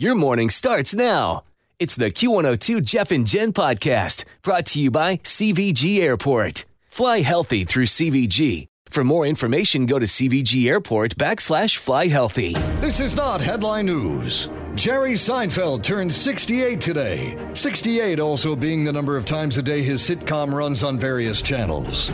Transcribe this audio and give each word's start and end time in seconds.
Your 0.00 0.14
morning 0.14 0.48
starts 0.48 0.94
now. 0.94 1.44
It's 1.78 1.94
the 1.94 2.10
Q102 2.10 2.82
Jeff 2.82 3.12
and 3.12 3.26
Jen 3.26 3.52
podcast 3.52 4.24
brought 4.40 4.64
to 4.68 4.80
you 4.80 4.90
by 4.90 5.18
CVG 5.18 6.00
Airport. 6.00 6.64
Fly 6.88 7.20
healthy 7.20 7.64
through 7.64 7.84
CVG. 7.84 8.66
For 8.88 9.04
more 9.04 9.26
information, 9.26 9.84
go 9.84 9.98
to 9.98 10.06
CVG 10.06 10.66
Airport 10.70 11.16
backslash 11.16 11.76
fly 11.76 12.06
healthy. 12.06 12.54
This 12.80 12.98
is 12.98 13.14
not 13.14 13.42
headline 13.42 13.84
news. 13.84 14.48
Jerry 14.74 15.12
Seinfeld 15.12 15.82
turned 15.82 16.14
68 16.14 16.80
today. 16.80 17.36
68 17.52 18.20
also 18.20 18.56
being 18.56 18.84
the 18.84 18.92
number 18.94 19.18
of 19.18 19.26
times 19.26 19.58
a 19.58 19.62
day 19.62 19.82
his 19.82 20.00
sitcom 20.00 20.50
runs 20.50 20.82
on 20.82 20.98
various 20.98 21.42
channels. 21.42 22.10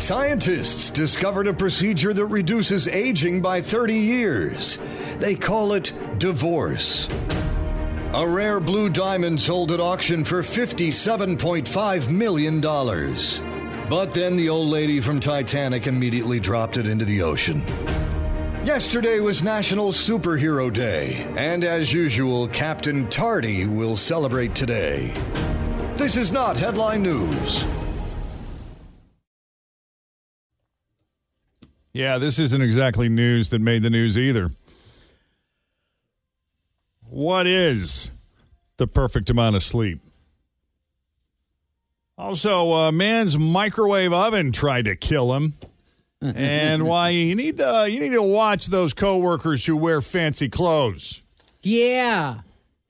Scientists 0.00 0.88
discovered 0.88 1.46
a 1.46 1.52
procedure 1.52 2.14
that 2.14 2.24
reduces 2.24 2.88
aging 2.88 3.42
by 3.42 3.60
30 3.60 3.92
years. 3.92 4.78
They 5.18 5.34
call 5.34 5.74
it 5.74 5.92
divorce. 6.18 7.06
A 8.14 8.26
rare 8.26 8.60
blue 8.60 8.88
diamond 8.88 9.38
sold 9.38 9.70
at 9.72 9.78
auction 9.78 10.24
for 10.24 10.40
$57.5 10.40 12.08
million. 12.08 12.60
But 13.90 14.14
then 14.14 14.36
the 14.36 14.48
old 14.48 14.68
lady 14.68 15.00
from 15.00 15.20
Titanic 15.20 15.86
immediately 15.86 16.40
dropped 16.40 16.78
it 16.78 16.88
into 16.88 17.04
the 17.04 17.20
ocean. 17.20 17.62
Yesterday 18.64 19.20
was 19.20 19.42
National 19.42 19.92
Superhero 19.92 20.72
Day, 20.72 21.26
and 21.36 21.62
as 21.62 21.92
usual, 21.92 22.48
Captain 22.48 23.06
Tardy 23.10 23.66
will 23.66 23.98
celebrate 23.98 24.54
today. 24.54 25.12
This 25.96 26.16
is 26.16 26.32
not 26.32 26.56
headline 26.56 27.02
news. 27.02 27.66
Yeah, 31.92 32.18
this 32.18 32.38
isn't 32.38 32.62
exactly 32.62 33.08
news 33.08 33.48
that 33.48 33.60
made 33.60 33.82
the 33.82 33.90
news 33.90 34.16
either. 34.16 34.50
What 37.08 37.46
is 37.46 38.10
the 38.76 38.86
perfect 38.86 39.30
amount 39.30 39.56
of 39.56 39.62
sleep? 39.62 40.00
Also, 42.16 42.72
a 42.72 42.92
man's 42.92 43.38
microwave 43.38 44.12
oven 44.12 44.52
tried 44.52 44.84
to 44.84 44.94
kill 44.94 45.34
him. 45.34 45.54
and 46.22 46.86
why 46.86 47.08
you 47.08 47.34
need 47.34 47.56
to 47.56 47.88
you 47.90 47.98
need 47.98 48.12
to 48.12 48.22
watch 48.22 48.66
those 48.66 48.92
coworkers 48.92 49.64
who 49.64 49.74
wear 49.74 50.02
fancy 50.02 50.50
clothes. 50.50 51.22
Yeah. 51.62 52.40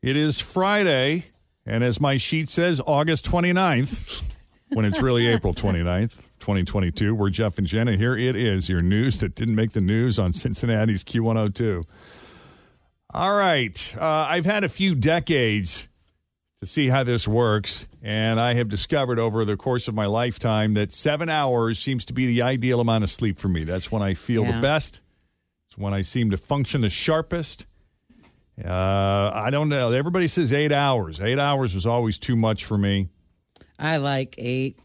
It 0.03 0.17
is 0.17 0.41
Friday, 0.41 1.27
and 1.65 1.85
as 1.85 2.01
my 2.01 2.17
sheet 2.17 2.49
says, 2.49 2.81
August 2.87 3.31
29th, 3.31 4.25
when 4.71 4.85
it's 4.85 5.01
really 5.01 5.27
April 5.33 5.55
29th, 5.55 6.15
2022. 6.41 7.15
We're 7.15 7.31
Jeff 7.31 7.59
and 7.59 7.67
Jenna. 7.67 7.97
Here 7.97 8.17
it 8.17 8.35
is, 8.37 8.69
your 8.69 8.83
news 8.83 9.19
that 9.21 9.35
didn't 9.35 9.55
make 9.55 9.73
the 9.73 9.81
news 9.81 10.19
on 10.19 10.33
Cincinnati's 10.33 11.05
Q102. 11.05 11.85
All 13.13 13.35
right. 13.35 13.95
Uh, 13.99 14.05
I've 14.29 14.47
had 14.47 14.65
a 14.65 14.69
few 14.69 14.95
decades 14.95 15.89
to 16.61 16.67
see 16.67 16.89
how 16.89 17.03
this 17.05 17.27
works, 17.27 17.87
and 18.03 18.39
I 18.39 18.55
have 18.55 18.69
discovered 18.69 19.19
over 19.19 19.45
the 19.45 19.57
course 19.57 19.89
of 19.89 19.95
my 19.95 20.07
lifetime 20.07 20.75
that 20.75 20.93
seven 20.93 21.29
hours 21.29 21.79
seems 21.79 22.05
to 22.07 22.13
be 22.13 22.27
the 22.27 22.43
ideal 22.43 22.81
amount 22.81 23.05
of 23.05 23.11
sleep 23.11 23.39
for 23.39 23.49
me. 23.49 23.65
That's 23.65 23.91
when 23.91 24.03
I 24.03 24.15
feel 24.15 24.45
Yeah. 24.45 24.57
the 24.57 24.61
best, 24.63 25.01
it's 25.67 25.79
when 25.79 25.95
I 25.95 26.03
seem 26.03 26.31
to 26.31 26.37
function 26.37 26.83
the 26.83 26.91
sharpest. 26.91 27.67
Uh, 28.63 29.31
I 29.35 29.49
don't 29.51 29.71
know. 29.71 29.91
Everybody 29.91 30.29
says 30.29 30.53
eight 30.53 30.71
hours. 30.73 31.19
Eight 31.21 31.39
hours 31.39 31.75
is 31.75 31.87
always 31.87 32.19
too 32.19 32.37
much 32.37 32.65
for 32.67 32.77
me. 32.77 33.09
I 33.79 33.97
like 33.97 34.35
eight. 34.37 34.79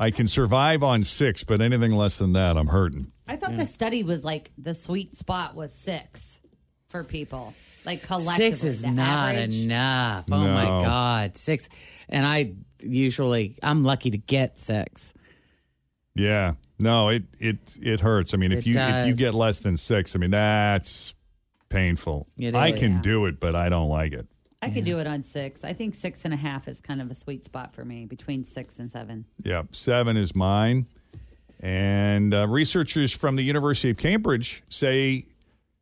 I 0.00 0.10
can 0.10 0.26
survive 0.26 0.82
on 0.82 1.04
six, 1.04 1.44
but 1.44 1.60
anything 1.60 1.92
less 1.92 2.16
than 2.18 2.32
that, 2.32 2.56
I'm 2.56 2.68
hurting. 2.68 3.12
I 3.28 3.36
thought 3.36 3.54
the 3.54 3.66
study 3.66 4.02
was 4.02 4.24
like 4.24 4.50
the 4.58 4.74
sweet 4.74 5.14
spot 5.16 5.54
was 5.54 5.72
six 5.74 6.40
for 6.88 7.04
people, 7.04 7.52
like 7.86 8.02
collectively. 8.02 8.46
Six 8.50 8.64
is 8.64 8.82
the 8.82 8.90
not 8.90 9.34
average. 9.34 9.62
enough. 9.64 10.24
Oh 10.32 10.38
my 10.38 10.64
God. 10.64 11.36
Six. 11.36 11.68
And 12.08 12.24
I 12.26 12.54
usually, 12.82 13.56
I'm 13.62 13.84
lucky 13.84 14.10
to 14.10 14.18
get 14.18 14.58
six. 14.58 15.12
Yeah. 16.14 16.54
No, 16.78 17.10
it 17.10 17.24
it 17.38 17.58
it 17.80 18.00
hurts. 18.00 18.32
I 18.32 18.38
mean, 18.38 18.52
if 18.52 18.60
It 18.60 18.66
you 18.68 18.72
if 18.72 19.06
you 19.06 19.12
does. 19.12 19.18
get 19.18 19.34
less 19.34 19.58
than 19.58 19.76
six, 19.76 20.16
I 20.16 20.18
mean 20.18 20.30
that's 20.30 21.12
painful. 21.68 22.26
It 22.38 22.54
I 22.56 22.68
is. 22.68 22.80
can 22.80 23.02
do 23.02 23.26
it, 23.26 23.38
but 23.38 23.54
I 23.54 23.68
don't 23.68 23.88
like 23.90 24.12
it. 24.14 24.26
I 24.62 24.70
could 24.70 24.84
do 24.84 24.98
it 24.98 25.06
on 25.06 25.22
six. 25.22 25.64
I 25.64 25.72
think 25.72 25.94
six 25.94 26.24
and 26.24 26.34
a 26.34 26.36
half 26.36 26.68
is 26.68 26.80
kind 26.80 27.00
of 27.00 27.10
a 27.10 27.14
sweet 27.14 27.44
spot 27.44 27.74
for 27.74 27.84
me, 27.84 28.04
between 28.04 28.44
six 28.44 28.78
and 28.78 28.92
seven. 28.92 29.24
Yeah, 29.42 29.62
seven 29.72 30.16
is 30.16 30.34
mine. 30.34 30.86
And 31.60 32.32
uh, 32.32 32.46
researchers 32.46 33.12
from 33.12 33.36
the 33.36 33.42
University 33.42 33.90
of 33.90 33.96
Cambridge 33.96 34.62
say 34.68 35.26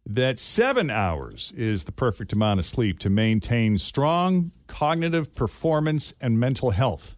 that 0.06 0.38
seven 0.38 0.90
hours 0.90 1.52
is 1.56 1.84
the 1.84 1.92
perfect 1.92 2.32
amount 2.32 2.60
of 2.60 2.66
sleep 2.66 2.98
to 3.00 3.10
maintain 3.10 3.78
strong 3.78 4.52
cognitive 4.66 5.34
performance 5.34 6.14
and 6.20 6.38
mental 6.40 6.70
health. 6.70 7.14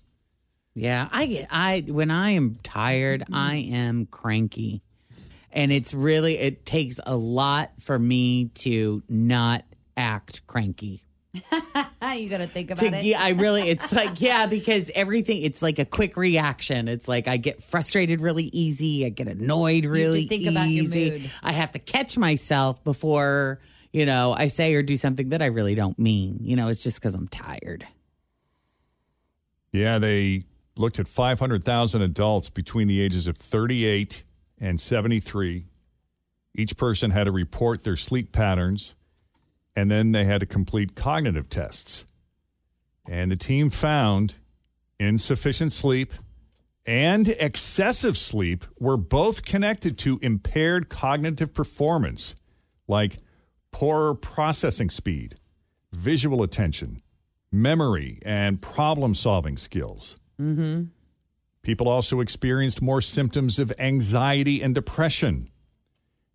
Yeah. 0.74 1.08
I 1.12 1.26
get, 1.26 1.46
I, 1.50 1.84
when 1.86 2.10
I 2.10 2.30
am 2.30 2.56
tired, 2.62 3.24
I 3.32 3.56
am 3.56 4.06
cranky. 4.06 4.82
And 5.52 5.72
it's 5.72 5.92
really, 5.92 6.38
it 6.38 6.64
takes 6.64 7.00
a 7.04 7.16
lot 7.16 7.72
for 7.80 7.98
me 7.98 8.46
to 8.56 9.02
not 9.08 9.64
act 9.96 10.46
cranky. 10.46 11.02
you 12.16 12.28
got 12.28 12.38
to 12.38 12.46
think 12.46 12.70
about 12.70 12.80
to, 12.80 12.86
it. 12.86 13.04
yeah, 13.04 13.22
I 13.22 13.30
really, 13.30 13.68
it's 13.68 13.92
like, 13.92 14.20
yeah, 14.20 14.46
because 14.46 14.90
everything, 14.94 15.42
it's 15.42 15.62
like 15.62 15.78
a 15.78 15.84
quick 15.84 16.16
reaction. 16.16 16.88
It's 16.88 17.06
like 17.06 17.28
I 17.28 17.36
get 17.36 17.62
frustrated 17.62 18.20
really 18.20 18.50
easy. 18.52 19.06
I 19.06 19.10
get 19.10 19.28
annoyed 19.28 19.84
really 19.84 20.26
think 20.26 20.46
about 20.46 20.68
your 20.68 20.84
easy. 20.84 21.10
mood. 21.10 21.32
I 21.42 21.52
have 21.52 21.72
to 21.72 21.78
catch 21.78 22.18
myself 22.18 22.82
before, 22.82 23.60
you 23.92 24.06
know, 24.06 24.34
I 24.36 24.48
say 24.48 24.74
or 24.74 24.82
do 24.82 24.96
something 24.96 25.28
that 25.28 25.40
I 25.40 25.46
really 25.46 25.74
don't 25.74 25.98
mean. 25.98 26.38
You 26.40 26.56
know, 26.56 26.68
it's 26.68 26.82
just 26.82 27.00
because 27.00 27.14
I'm 27.14 27.28
tired. 27.28 27.86
Yeah, 29.72 29.98
they 29.98 30.42
looked 30.76 30.98
at 30.98 31.06
500,000 31.06 32.02
adults 32.02 32.50
between 32.50 32.88
the 32.88 33.00
ages 33.00 33.28
of 33.28 33.36
38 33.36 34.24
and 34.58 34.80
73. 34.80 35.66
Each 36.56 36.76
person 36.76 37.12
had 37.12 37.24
to 37.24 37.32
report 37.32 37.84
their 37.84 37.96
sleep 37.96 38.32
patterns, 38.32 38.96
and 39.76 39.90
then 39.90 40.12
they 40.12 40.24
had 40.24 40.40
to 40.40 40.46
complete 40.46 40.94
cognitive 40.94 41.48
tests. 41.48 42.04
And 43.08 43.30
the 43.30 43.36
team 43.36 43.70
found 43.70 44.34
insufficient 44.98 45.72
sleep 45.72 46.12
and 46.86 47.28
excessive 47.28 48.16
sleep 48.16 48.64
were 48.78 48.96
both 48.96 49.44
connected 49.44 49.98
to 49.98 50.18
impaired 50.22 50.88
cognitive 50.88 51.54
performance, 51.54 52.34
like 52.88 53.18
poorer 53.70 54.14
processing 54.14 54.90
speed, 54.90 55.36
visual 55.92 56.42
attention, 56.42 57.02
memory, 57.52 58.18
and 58.22 58.60
problem 58.60 59.14
solving 59.14 59.56
skills. 59.56 60.16
Mm-hmm. 60.40 60.84
People 61.62 61.88
also 61.88 62.20
experienced 62.20 62.80
more 62.80 63.00
symptoms 63.00 63.58
of 63.58 63.72
anxiety 63.78 64.62
and 64.62 64.74
depression 64.74 65.50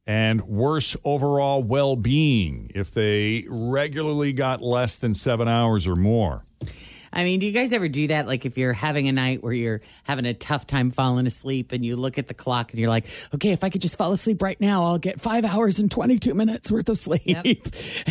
and 0.07 0.41
worse 0.43 0.95
overall 1.03 1.63
well 1.63 1.95
being 1.95 2.71
if 2.75 2.91
they 2.91 3.45
regularly 3.49 4.33
got 4.33 4.61
less 4.61 4.95
than 4.95 5.13
seven 5.13 5.47
hours 5.47 5.87
or 5.87 5.95
more. 5.95 6.45
I 7.15 7.23
mean, 7.23 7.39
do 7.39 7.45
you 7.45 7.53
guys 7.53 7.71
ever 7.71 7.87
do 7.87 8.07
that? 8.07 8.27
Like 8.27 8.45
if 8.45 8.57
you're 8.57 8.73
having 8.73 9.07
a 9.07 9.13
night 9.13 9.41
where 9.41 9.53
you're 9.53 9.79
having 10.03 10.25
a 10.25 10.33
tough 10.33 10.67
time 10.67 10.91
falling 10.91 11.25
asleep 11.25 11.71
and 11.71 11.83
you 11.85 11.95
look 11.95 12.17
at 12.17 12.27
the 12.27 12.33
clock 12.33 12.71
and 12.71 12.79
you're 12.79 12.89
like, 12.89 13.05
okay, 13.33 13.51
if 13.51 13.63
I 13.63 13.69
could 13.69 13.79
just 13.79 13.97
fall 13.97 14.11
asleep 14.11 14.41
right 14.41 14.59
now, 14.59 14.83
I'll 14.83 14.97
get 14.97 15.21
five 15.21 15.45
hours 15.45 15.79
and 15.79 15.89
22 15.89 16.33
minutes 16.33 16.69
worth 16.69 16.89
of 16.89 16.97
sleep. 16.97 17.25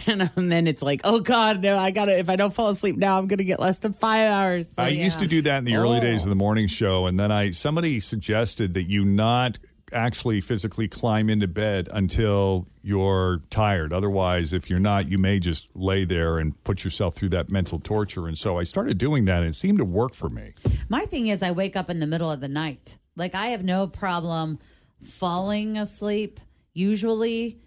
And, 0.07 0.31
um, 0.37 0.49
then 0.49 0.67
it's 0.67 0.83
like, 0.83 1.03
oh 1.05 1.21
God, 1.21 1.63
no, 1.63 1.77
I 1.77 1.91
gotta, 1.91 2.19
if 2.19 2.29
I 2.29 2.37
don't 2.37 2.53
fall 2.53 2.69
asleep 2.69 2.97
now, 2.97 3.19
I'm 3.19 3.27
going 3.27 3.39
to 3.39 3.45
get 3.45 3.61
less 3.61 3.79
than 3.79 3.93
five 3.93 4.31
hours. 4.31 4.69
So, 4.69 4.83
I 4.83 4.89
used 4.89 5.19
to 5.21 5.27
do 5.27 5.43
that 5.43 5.59
in 5.59 5.65
the 5.65 5.77
early 5.77 6.01
days 6.01 6.25
of 6.25 6.31
the 6.31 6.37
morning 6.37 6.67
show, 6.67 7.07
and 7.07 7.19
then 7.19 7.31
I 7.31 7.51
somebody 7.51 8.01
suggested 8.01 8.75
that 8.75 8.85
you 8.85 9.05
not 9.05 9.59
actually 9.95 10.41
physically 10.41 10.89
climb 10.89 11.31
into 11.31 11.49
bed 11.49 11.89
until 11.93 12.67
you're 12.83 13.41
tired. 13.51 13.93
Otherwise, 13.93 14.53
if 14.53 14.69
you're 14.69 14.81
not, 14.81 15.09
you 15.09 15.19
may 15.19 15.39
just 15.39 15.69
lay 15.75 16.05
there 16.05 16.39
and 16.39 16.63
put 16.65 16.85
yourself 16.85 17.15
through 17.15 17.31
that 17.31 17.51
mental 17.51 17.79
torture. 17.79 18.27
And 18.27 18.37
so 18.37 18.59
I 18.59 18.65
started 18.65 18.99
doing 18.99 19.25
that, 19.27 19.39
and 19.39 19.49
it 19.49 19.55
seemed 19.55 19.79
to 19.79 19.85
work 19.85 20.15
for 20.15 20.29
me. 20.29 20.55
My 20.89 21.05
thing 21.07 21.29
is, 21.29 21.43
I 21.43 21.53
wake 21.53 21.77
up 21.77 21.89
in 21.91 22.01
the 22.01 22.07
middle 22.07 22.31
of 22.31 22.41
the 22.41 22.49
night. 22.49 22.99
Like, 23.17 23.35
I 23.35 23.49
have 23.49 23.63
no 23.63 23.87
problem 23.87 24.59
falling 25.03 25.79
asleep 25.79 26.41
usually, 26.73 27.61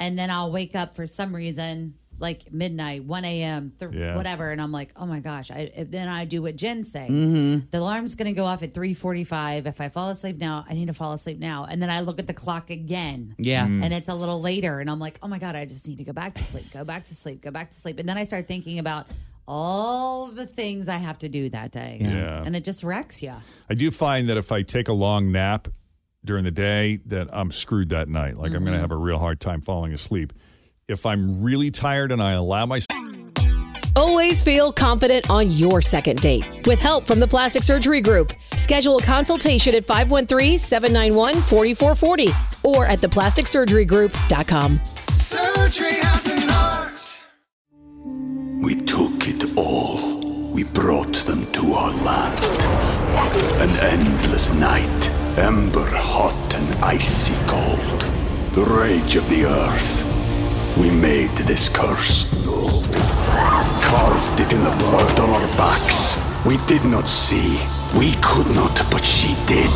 and 0.00 0.18
then 0.18 0.30
I'll 0.30 0.50
wake 0.50 0.74
up 0.74 0.96
for 0.96 1.06
some 1.06 1.34
reason, 1.34 1.94
like 2.20 2.52
midnight, 2.52 3.04
1 3.04 3.24
a.m., 3.24 3.72
th- 3.78 3.92
Yeah. 3.94 4.16
whatever. 4.16 4.50
And 4.50 4.60
I'm 4.60 4.72
like, 4.72 4.90
oh 4.96 5.06
my 5.06 5.20
gosh. 5.20 5.50
I, 5.50 5.70
then 5.88 6.08
I 6.08 6.24
do 6.24 6.42
what 6.42 6.56
Jen 6.56 6.84
say. 6.84 7.06
Mm-hmm. 7.08 7.66
The 7.70 7.78
alarm's 7.78 8.14
going 8.16 8.26
to 8.26 8.32
go 8.32 8.44
off 8.44 8.62
at 8.62 8.74
3.45. 8.74 9.66
If 9.66 9.80
I 9.80 9.88
fall 9.88 10.10
asleep 10.10 10.38
now, 10.38 10.64
I 10.68 10.74
need 10.74 10.86
to 10.86 10.94
fall 10.94 11.12
asleep 11.12 11.38
now. 11.38 11.66
And 11.70 11.80
then 11.80 11.90
I 11.90 12.00
look 12.00 12.18
at 12.18 12.26
the 12.26 12.34
clock 12.34 12.70
again. 12.70 13.34
Yeah. 13.38 13.66
Mm. 13.66 13.84
And 13.84 13.94
it's 13.94 14.08
a 14.08 14.14
little 14.14 14.40
later. 14.40 14.80
And 14.80 14.90
I'm 14.90 14.98
like, 14.98 15.18
oh 15.22 15.28
my 15.28 15.38
God, 15.38 15.54
I 15.54 15.64
just 15.64 15.86
need 15.86 15.98
to 15.98 16.04
go 16.04 16.12
back 16.12 16.34
to 16.34 16.42
sleep, 16.44 16.72
go 16.72 16.84
back 16.84 17.04
to 17.04 17.14
sleep, 17.14 17.40
go 17.40 17.50
back 17.52 17.70
to 17.70 17.76
sleep. 17.76 17.98
And 18.00 18.08
then 18.08 18.18
I 18.18 18.24
start 18.24 18.48
thinking 18.48 18.78
about 18.80 19.06
all 19.46 20.26
the 20.26 20.44
things 20.46 20.88
I 20.88 20.96
have 20.96 21.18
to 21.18 21.28
do 21.28 21.48
that 21.50 21.70
day. 21.72 21.98
Yeah. 22.00 22.42
And 22.44 22.54
it 22.54 22.64
just 22.64 22.84
wrecks 22.84 23.22
you. 23.22 23.32
I 23.70 23.74
do 23.74 23.90
find 23.90 24.28
that 24.28 24.36
if 24.36 24.52
I 24.52 24.62
take 24.62 24.88
a 24.88 24.92
long 24.92 25.32
nap 25.32 25.68
during 26.24 26.44
the 26.44 26.50
day, 26.50 26.98
that 27.06 27.28
I'm 27.32 27.50
screwed 27.50 27.88
that 27.90 28.08
night. 28.08 28.36
Like 28.36 28.52
I'm 28.52 28.62
going 28.64 28.74
to 28.74 28.80
have 28.80 28.90
a 28.90 28.96
real 28.96 29.18
hard 29.18 29.40
time 29.40 29.62
falling 29.62 29.94
asleep. 29.94 30.32
If 30.88 31.04
I'm 31.04 31.42
really 31.42 31.70
tired 31.70 32.12
and 32.12 32.22
I 32.22 32.32
allow 32.32 32.64
myself. 32.64 32.98
Always 33.94 34.42
feel 34.42 34.72
confident 34.72 35.28
on 35.30 35.50
your 35.50 35.82
second 35.82 36.20
date. 36.20 36.66
With 36.66 36.80
help 36.80 37.06
from 37.06 37.20
the 37.20 37.28
Plastic 37.28 37.62
Surgery 37.62 38.00
Group, 38.00 38.32
schedule 38.56 38.96
a 38.96 39.02
consultation 39.02 39.74
at 39.74 39.86
513-791-4440 39.86 42.64
or 42.64 42.86
at 42.86 43.00
theplasticsurgerygroup.com. 43.00 44.80
Surgery 45.10 45.92
has 45.94 46.26
an 46.26 46.48
art. 46.50 47.20
We 48.62 48.76
took 48.76 49.28
it 49.28 49.58
all. 49.58 50.20
We 50.52 50.62
brought 50.62 51.16
them 51.26 51.52
to 51.52 51.74
our 51.74 51.90
land. 51.90 52.42
An 53.60 53.76
endless 53.80 54.54
night, 54.54 55.10
ember 55.36 55.84
hot 55.84 56.54
and 56.54 56.74
icy 56.82 57.34
cold. 57.46 58.06
The 58.54 58.64
rage 58.64 59.16
of 59.16 59.28
the 59.28 59.44
earth. 59.44 60.07
We 60.78 60.90
made 60.90 61.34
this 61.38 61.68
curse. 61.68 62.24
Carved 63.82 64.40
it 64.40 64.52
in 64.52 64.62
the 64.62 64.70
blood 64.78 65.18
on 65.20 65.30
our 65.30 65.48
backs. 65.56 66.16
We 66.46 66.56
did 66.66 66.84
not 66.84 67.08
see. 67.08 67.58
We 67.98 68.12
could 68.22 68.46
not, 68.54 68.76
but 68.90 69.04
she 69.04 69.34
did. 69.46 69.70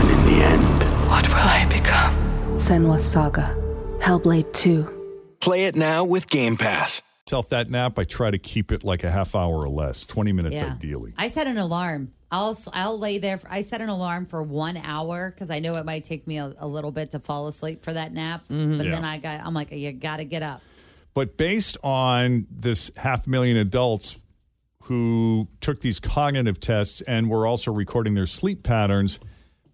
And 0.00 0.10
in 0.10 0.24
the 0.26 0.44
end, 0.44 0.84
What 1.08 1.26
will 1.28 1.36
I 1.36 1.66
become? 1.70 2.14
Senua's 2.54 3.04
Saga. 3.04 3.54
Hellblade 4.00 4.52
2. 4.52 5.36
Play 5.40 5.64
it 5.66 5.76
now 5.76 6.04
with 6.04 6.28
Game 6.28 6.56
Pass. 6.56 7.02
Self 7.26 7.48
that 7.50 7.68
nap, 7.70 7.98
I 7.98 8.04
try 8.04 8.30
to 8.30 8.38
keep 8.38 8.72
it 8.72 8.82
like 8.84 9.04
a 9.04 9.10
half 9.10 9.34
hour 9.34 9.54
or 9.54 9.68
less, 9.68 10.04
20 10.06 10.32
minutes 10.32 10.56
Yeah. 10.56 10.72
ideally. 10.72 11.12
I 11.18 11.28
set 11.28 11.46
an 11.46 11.58
alarm. 11.58 12.12
I'll 12.30 12.56
I'll 12.72 12.98
lay 12.98 13.18
there. 13.18 13.38
For, 13.38 13.50
I 13.50 13.62
set 13.62 13.80
an 13.80 13.88
alarm 13.88 14.26
for 14.26 14.42
one 14.42 14.76
hour 14.76 15.30
because 15.30 15.50
I 15.50 15.60
know 15.60 15.74
it 15.76 15.84
might 15.86 16.04
take 16.04 16.26
me 16.26 16.38
a, 16.38 16.52
a 16.58 16.66
little 16.68 16.90
bit 16.90 17.12
to 17.12 17.20
fall 17.20 17.48
asleep 17.48 17.82
for 17.82 17.92
that 17.92 18.12
nap. 18.12 18.42
But 18.48 18.54
Yeah. 18.56 18.90
then 18.90 19.04
I 19.04 19.18
got 19.18 19.40
I'm 19.44 19.54
like 19.54 19.72
you 19.72 19.92
got 19.92 20.18
to 20.18 20.24
get 20.24 20.42
up. 20.42 20.60
But 21.14 21.36
based 21.36 21.76
on 21.82 22.46
this 22.50 22.90
half 22.96 23.26
million 23.26 23.56
adults 23.56 24.18
who 24.84 25.48
took 25.60 25.80
these 25.80 25.98
cognitive 26.00 26.60
tests 26.60 27.00
and 27.02 27.28
were 27.28 27.46
also 27.46 27.72
recording 27.72 28.14
their 28.14 28.26
sleep 28.26 28.62
patterns, 28.62 29.18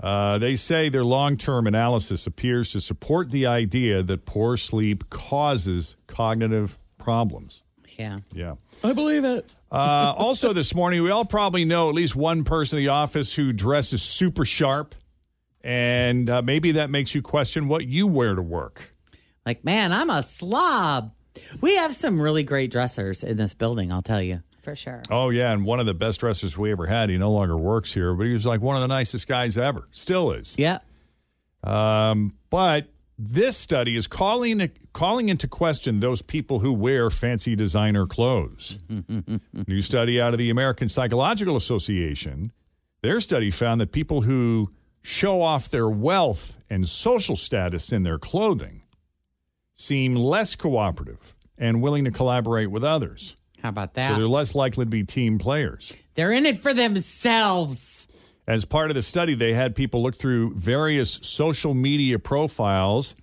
uh, 0.01 0.39
they 0.39 0.55
say 0.57 0.89
their 0.89 1.05
long 1.05 1.37
term 1.37 1.67
analysis 1.67 2.27
appears 2.27 2.71
to 2.73 2.81
support 2.81 3.31
the 3.31 3.47
idea 3.47 4.03
that 4.03 4.25
poor 4.27 4.57
sleep 4.57 5.11
causes 5.11 5.97
cognitive 6.07 6.79
problems. 6.99 7.63
Yeah. 7.99 8.21
Yeah. 8.33 8.55
I 8.83 8.93
believe 8.93 9.25
it. 9.25 9.49
Uh, 9.75 10.15
also, 10.17 10.53
this 10.53 10.73
morning, 10.73 11.03
we 11.03 11.11
all 11.11 11.25
probably 11.25 11.65
know 11.65 11.89
at 11.89 11.97
least 11.97 12.15
one 12.15 12.45
person 12.45 12.79
in 12.79 12.85
the 12.85 12.91
office 12.91 13.35
who 13.35 13.53
dresses 13.53 14.03
super 14.03 14.45
sharp. 14.45 14.95
And 15.63 16.31
uh, 16.31 16.43
maybe 16.43 16.73
that 16.73 16.91
makes 16.91 17.13
you 17.13 17.23
question 17.23 17.67
what 17.67 17.85
you 17.85 18.07
wear 18.07 18.37
to 18.37 18.43
work. 18.43 18.95
Like, 19.45 19.65
man, 19.65 19.93
I'm 19.93 20.11
a 20.11 20.23
slob. 20.23 21.13
We 21.61 21.75
have 21.75 21.93
some 21.93 22.23
really 22.23 22.45
great 22.45 22.71
dressers 22.71 23.25
in 23.25 23.37
this 23.37 23.53
building, 23.53 23.91
I'll 23.91 24.03
tell 24.03 24.23
you. 24.23 24.43
For 24.63 24.77
sure. 24.77 25.03
Oh 25.11 25.31
yeah, 25.31 25.53
and 25.53 25.65
one 25.65 25.81
of 25.81 25.87
the 25.87 25.93
best 25.93 26.21
dressers 26.21 26.57
we 26.57 26.71
ever 26.71 26.87
had. 26.87 27.11
He 27.11 27.19
no 27.19 27.33
longer 27.33 27.59
works 27.59 27.93
here, 27.93 28.15
but 28.15 28.27
he 28.27 28.33
was 28.33 28.47
like 28.47 28.61
one 28.63 28.77
of 28.77 28.83
the 28.83 28.89
nicest 28.89 29.27
guys 29.27 29.59
ever. 29.59 29.89
Still 29.91 30.31
is. 30.31 30.55
Yeah. 30.57 30.79
Um, 31.65 32.35
but 32.49 32.89
this 33.19 33.57
study 33.57 33.97
is 33.97 34.07
calling 34.07 34.71
calling 34.93 35.29
into 35.29 35.47
question 35.47 36.01
those 36.01 36.23
people 36.23 36.61
who 36.61 36.73
wear 36.73 37.11
fancy 37.11 37.55
designer 37.55 38.07
clothes. 38.07 38.79
New 39.69 39.81
study 39.81 40.21
out 40.21 40.35
of 40.35 40.39
the 40.39 40.51
American 40.51 40.89
Psychological 40.89 41.57
Association. 41.57 42.53
Their 43.03 43.21
study 43.21 43.51
found 43.51 43.81
that 43.81 43.93
people 43.93 44.23
who 44.23 44.71
show 45.03 45.43
off 45.43 45.69
their 45.69 45.89
wealth 45.89 46.57
and 46.71 46.89
social 46.89 47.37
status 47.37 47.93
in 47.93 48.03
their 48.03 48.19
clothing 48.19 48.83
seem 49.75 50.17
less 50.17 50.57
cooperative 50.57 51.37
and 51.59 51.83
willing 51.83 52.05
to 52.05 52.11
collaborate 52.11 52.71
with 52.71 52.83
others. 52.83 53.37
How 53.63 53.69
about 53.69 53.95
that? 53.95 54.11
So 54.11 54.17
they're 54.17 54.29
less 54.29 54.55
likely 54.55 54.85
to 54.85 54.91
be 54.91 55.05
team 55.05 55.39
players. 55.39 55.93
They're 56.15 56.33
in 56.33 56.47
it 56.47 56.59
for 56.59 56.75
themselves. 56.75 57.94
As 58.47 58.65
part 58.65 58.91
of 58.91 58.95
the 58.95 59.03
study, 59.03 59.35
they 59.35 59.55
had 59.55 59.75
people 59.75 60.03
look 60.03 60.17
through 60.17 60.55
various 60.55 61.19
social 61.23 61.73
media 61.73 62.19
profiles, 62.19 63.15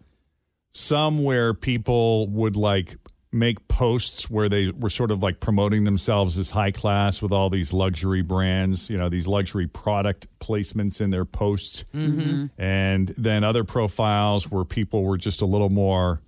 some 0.73 1.23
where 1.23 1.53
people 1.53 2.27
would 2.27 2.55
like 2.55 2.97
make 3.31 3.67
posts 3.67 4.29
where 4.29 4.49
they 4.49 4.71
were 4.71 4.89
sort 4.89 5.09
of 5.09 5.23
like 5.23 5.39
promoting 5.39 5.85
themselves 5.85 6.37
as 6.37 6.49
high 6.49 6.71
class 6.71 7.21
with 7.21 7.31
all 7.31 7.49
these 7.49 7.71
luxury 7.71 8.21
brands, 8.21 8.89
you 8.89 8.97
know, 8.97 9.07
these 9.07 9.27
luxury 9.27 9.67
product 9.67 10.27
placements 10.39 10.99
in 10.99 11.11
their 11.11 11.23
posts. 11.23 11.85
Mm-hmm. 11.93 12.47
And 12.57 13.07
then 13.09 13.43
other 13.43 13.63
profiles 13.63 14.51
where 14.51 14.65
people 14.65 15.03
were 15.03 15.17
just 15.17 15.41
a 15.41 15.45
little 15.45 15.69
more 15.69 16.21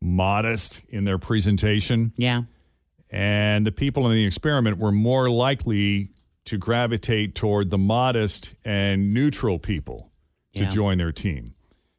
modest 0.00 0.82
in 0.88 1.04
their 1.04 1.18
presentation. 1.18 2.12
Yeah. 2.16 2.42
And 3.08 3.64
the 3.64 3.72
people 3.72 4.06
in 4.06 4.12
the 4.12 4.24
experiment 4.24 4.78
were 4.78 4.92
more 4.92 5.30
likely 5.30 6.10
to 6.46 6.58
gravitate 6.58 7.34
toward 7.34 7.70
the 7.70 7.78
modest 7.78 8.54
and 8.64 9.12
neutral 9.12 9.58
people 9.58 10.10
to 10.54 10.62
Yeah. 10.64 10.68
join 10.70 10.98
their 10.98 11.12
team. 11.12 11.54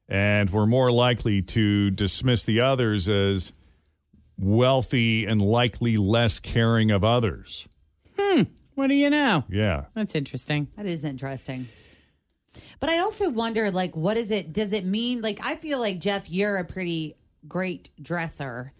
And 0.10 0.50
we're 0.50 0.66
more 0.66 0.92
likely 0.92 1.42
to 1.42 1.92
dismiss 1.92 2.44
the 2.46 2.62
others 2.62 3.08
as 3.10 3.52
wealthy 4.38 5.26
and 5.26 5.42
likely 5.42 5.98
less 5.98 6.40
caring 6.40 6.92
of 6.92 7.04
others. 7.04 7.68
Hmm. 8.18 8.44
What 8.76 8.88
do 8.88 8.94
you 8.94 9.10
know? 9.10 9.44
Yeah. 9.50 9.86
That's 9.96 10.16
interesting. 10.16 10.68
That 10.76 10.86
is 10.86 11.04
interesting. 11.04 11.68
But 12.80 12.90
I 12.90 13.00
also 13.00 13.30
wonder, 13.30 13.70
like, 13.72 13.96
what 13.96 14.18
is 14.18 14.32
it? 14.32 14.54
Does 14.54 14.72
it 14.74 14.86
mean, 14.86 15.22
like, 15.22 15.40
I 15.44 15.56
feel 15.56 15.80
like, 15.80 16.00
Jeff, 16.00 16.30
you're 16.30 16.58
a 16.58 16.64
pretty 16.66 17.16
great 17.48 17.90
dresser, 18.02 18.74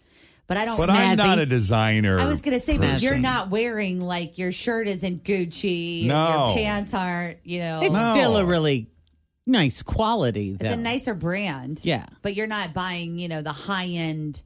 but 0.48 0.56
I 0.56 0.64
don't. 0.64 0.76
But 0.76 0.90
I'm 0.90 1.16
not 1.16 1.38
a 1.38 1.46
designer. 1.46 2.18
I 2.18 2.24
was 2.26 2.42
going 2.42 2.58
to 2.58 2.64
say, 2.64 2.76
but 2.78 3.00
you're 3.00 3.16
not 3.18 3.50
wearing, 3.50 4.00
like, 4.00 4.36
your 4.38 4.50
shirt 4.50 4.88
isn't 4.88 5.22
Gucci. 5.22 6.06
No. 6.06 6.48
Your 6.48 6.56
pants 6.56 6.92
aren't, 6.94 7.38
you 7.46 7.60
know. 7.60 7.80
It's 7.82 7.92
No. 7.94 8.10
still 8.10 8.36
a 8.38 8.44
really 8.44 8.90
nice 9.46 9.82
quality, 9.82 10.54
though. 10.54 10.64
it's 10.66 10.74
a 10.74 10.76
nicer 10.76 11.14
brand. 11.14 11.80
Yeah. 11.84 12.06
But 12.22 12.34
you're 12.34 12.46
not 12.48 12.74
buying, 12.74 13.18
you 13.18 13.28
know, 13.28 13.40
the 13.42 13.52
high 13.52 13.86
end 13.86 14.42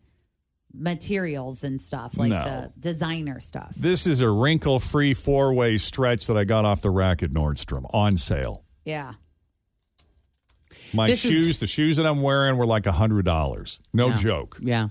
materials 0.75 1.65
and 1.65 1.81
stuff, 1.81 2.17
like 2.17 2.31
No. 2.31 2.45
the 2.45 2.73
designer 2.81 3.41
stuff. 3.41 3.75
This 3.77 4.07
is 4.07 4.21
a 4.23 4.31
wrinkle 4.31 4.79
free 4.81 5.13
four 5.15 5.53
way 5.53 5.77
stretch 5.79 6.27
that 6.29 6.37
I 6.39 6.45
got 6.45 6.65
off 6.65 6.81
the 6.81 6.91
rack 6.91 7.23
at 7.23 7.31
Nordstrom 7.31 7.85
on 7.95 8.17
sale. 8.17 8.65
yeah. 8.85 9.15
My 10.95 11.09
This 11.09 11.25
is- 11.25 11.31
shoes, 11.31 11.59
the 11.59 11.67
shoes 11.67 11.97
that 11.99 12.07
I'm 12.07 12.23
wearing 12.23 12.57
were 12.57 12.65
like 12.67 12.87
a 12.87 12.93
$100. 12.93 13.79
No 13.93 14.09
Yeah. 14.09 14.17
joke. 14.17 14.59
Yeah. 14.63 14.89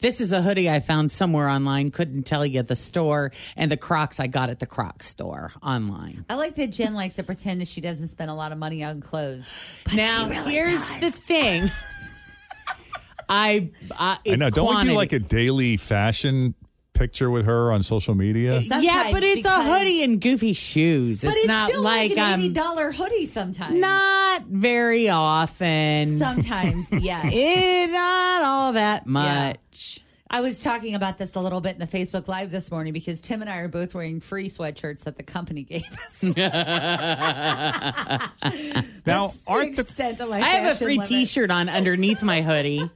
This 0.00 0.20
is 0.20 0.32
a 0.32 0.42
hoodie 0.42 0.70
I 0.70 0.80
found 0.80 1.10
somewhere 1.10 1.48
online. 1.48 1.90
Couldn't 1.90 2.24
tell 2.24 2.44
you 2.44 2.62
the 2.62 2.76
store. 2.76 3.32
And 3.56 3.70
the 3.70 3.76
Crocs 3.76 4.20
I 4.20 4.26
got 4.26 4.50
at 4.50 4.58
the 4.58 4.66
Crocs 4.66 5.06
store 5.06 5.52
online. 5.62 6.24
I 6.28 6.34
like 6.34 6.54
that 6.56 6.68
Jen 6.68 6.94
likes 6.94 7.14
to 7.14 7.22
pretend 7.22 7.60
that 7.60 7.68
she 7.68 7.80
doesn't 7.80 8.08
spend 8.08 8.30
a 8.30 8.34
lot 8.34 8.52
of 8.52 8.58
money 8.58 8.82
on 8.84 9.00
clothes. 9.00 9.80
But 9.84 9.94
now, 9.94 10.24
she 10.26 10.30
really 10.30 10.52
here's 10.52 10.88
does. 10.88 11.00
the 11.00 11.10
thing. 11.10 11.70
I, 13.28 13.70
uh, 13.98 14.16
it's 14.24 14.34
I 14.34 14.36
know. 14.36 14.50
Don't 14.50 14.66
we 14.66 14.72
quantity. 14.72 14.90
do 14.92 14.96
like 14.96 15.12
a 15.12 15.18
daily 15.18 15.76
fashion 15.76 16.54
picture 16.98 17.30
with 17.30 17.46
her 17.46 17.72
on 17.72 17.82
social 17.82 18.14
media? 18.14 18.60
yeah, 18.60 19.10
but 19.12 19.22
it's 19.22 19.46
a 19.46 19.48
because- 19.48 19.66
hoodie 19.66 20.02
and 20.02 20.20
goofy 20.20 20.52
shoes. 20.52 21.22
But 21.22 21.28
it's, 21.28 21.36
it's 21.38 21.46
not 21.46 21.68
still 21.68 21.82
like, 21.82 22.10
like, 22.10 22.18
an 22.18 22.34
um, 22.34 22.40
eighty 22.40 22.52
dollar 22.52 22.92
hoodie 22.92 23.26
sometimes. 23.26 23.74
not 23.74 24.42
very 24.46 25.08
often. 25.08 26.16
Sometimes, 26.18 26.92
yes. 27.02 27.30
Eh, 27.32 27.86
not 27.86 28.42
all 28.42 28.72
that 28.72 29.06
much. 29.06 30.00
I 30.30 30.42
was 30.42 30.62
talking 30.62 30.94
about 30.94 31.16
this 31.16 31.36
a 31.36 31.40
little 31.40 31.62
bit 31.62 31.72
in 31.72 31.78
the 31.78 31.86
Facebook 31.86 32.28
Live 32.28 32.50
this 32.50 32.70
morning 32.70 32.92
because 32.92 33.22
Tim 33.22 33.40
and 33.40 33.48
I 33.48 33.58
are 33.60 33.68
both 33.68 33.94
wearing 33.94 34.20
free 34.20 34.50
sweatshirts 34.50 35.04
that 35.04 35.16
the 35.16 35.22
company 35.22 35.62
gave 35.62 35.84
us. 35.90 36.22
Now, 39.06 39.30
aren't 39.46 39.76
the 39.76 39.82
extent 39.82 40.20
of 40.20 40.28
my 40.28 40.36
I 40.36 40.40
have 40.40 40.64
a 40.64 40.68
fashion 40.70 40.86
free 40.86 40.94
limits. 40.94 41.08
T-shirt 41.08 41.50
on 41.50 41.70
underneath 41.70 42.22
my 42.22 42.42
hoodie. 42.42 42.90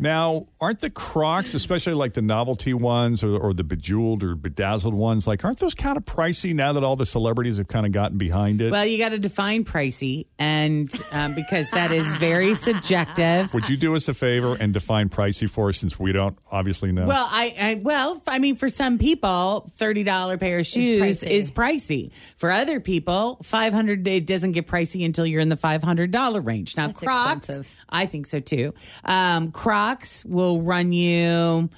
Now 0.00 0.46
aren't 0.60 0.80
the 0.80 0.90
Crocs, 0.90 1.54
especially 1.54 1.94
like 1.94 2.14
the 2.14 2.22
novelty 2.22 2.74
ones 2.74 3.22
or, 3.22 3.36
or 3.36 3.52
the 3.52 3.64
bejeweled 3.64 4.24
or 4.24 4.34
bedazzled 4.34 4.94
ones, 4.94 5.26
like 5.26 5.44
aren't 5.44 5.58
those 5.58 5.74
kind 5.74 5.96
of 5.96 6.04
pricey 6.04 6.54
now 6.54 6.72
that 6.72 6.82
all 6.82 6.96
the 6.96 7.06
celebrities 7.06 7.58
have 7.58 7.68
kind 7.68 7.86
of 7.86 7.92
gotten 7.92 8.18
behind 8.18 8.60
it? 8.60 8.72
Well, 8.72 8.86
you 8.86 8.98
got 8.98 9.10
to 9.10 9.18
define 9.18 9.64
pricey, 9.64 10.26
and 10.38 10.90
um, 11.12 11.34
because 11.34 11.70
that 11.70 11.92
is 11.92 12.10
very 12.16 12.54
subjective. 12.54 13.52
Would 13.54 13.68
you 13.68 13.76
do 13.76 13.94
us 13.94 14.08
a 14.08 14.14
favor 14.14 14.56
and 14.58 14.72
define 14.72 15.08
pricey 15.08 15.48
for 15.48 15.68
us 15.68 15.76
since 15.76 15.98
we 15.98 16.12
don't 16.12 16.38
obviously 16.50 16.92
know? 16.92 17.06
Well, 17.06 17.28
I, 17.30 17.54
I 17.60 17.74
well, 17.74 18.22
I 18.26 18.38
mean, 18.38 18.56
for 18.56 18.68
some 18.68 18.98
people, 18.98 19.70
thirty 19.76 20.02
dollar 20.02 20.38
pair 20.38 20.60
of 20.60 20.66
shoes 20.66 21.00
pricey. 21.00 21.30
is 21.30 21.50
pricey. 21.50 22.12
For 22.36 22.50
other 22.50 22.80
people, 22.80 23.38
five 23.42 23.72
hundred 23.72 24.06
it 24.08 24.26
doesn't 24.26 24.52
get 24.52 24.66
pricey 24.66 25.04
until 25.04 25.26
you're 25.26 25.40
in 25.40 25.48
the 25.50 25.56
five 25.56 25.82
hundred 25.82 26.10
dollar 26.10 26.40
range. 26.40 26.76
Now, 26.76 26.86
That's 26.86 27.00
Crocs, 27.00 27.48
expensive. 27.48 27.84
I 27.88 28.06
think 28.06 28.26
so 28.26 28.40
too. 28.40 28.72
Um, 29.04 29.52
Crocs 29.52 29.89
will 30.26 30.62
run 30.62 30.92
you. 30.92 31.70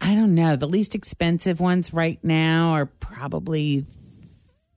I 0.00 0.14
don't 0.14 0.34
know. 0.34 0.56
The 0.56 0.68
least 0.68 0.94
expensive 0.94 1.60
ones 1.60 1.92
right 1.94 2.22
now 2.22 2.72
are 2.72 2.86
probably 2.86 3.84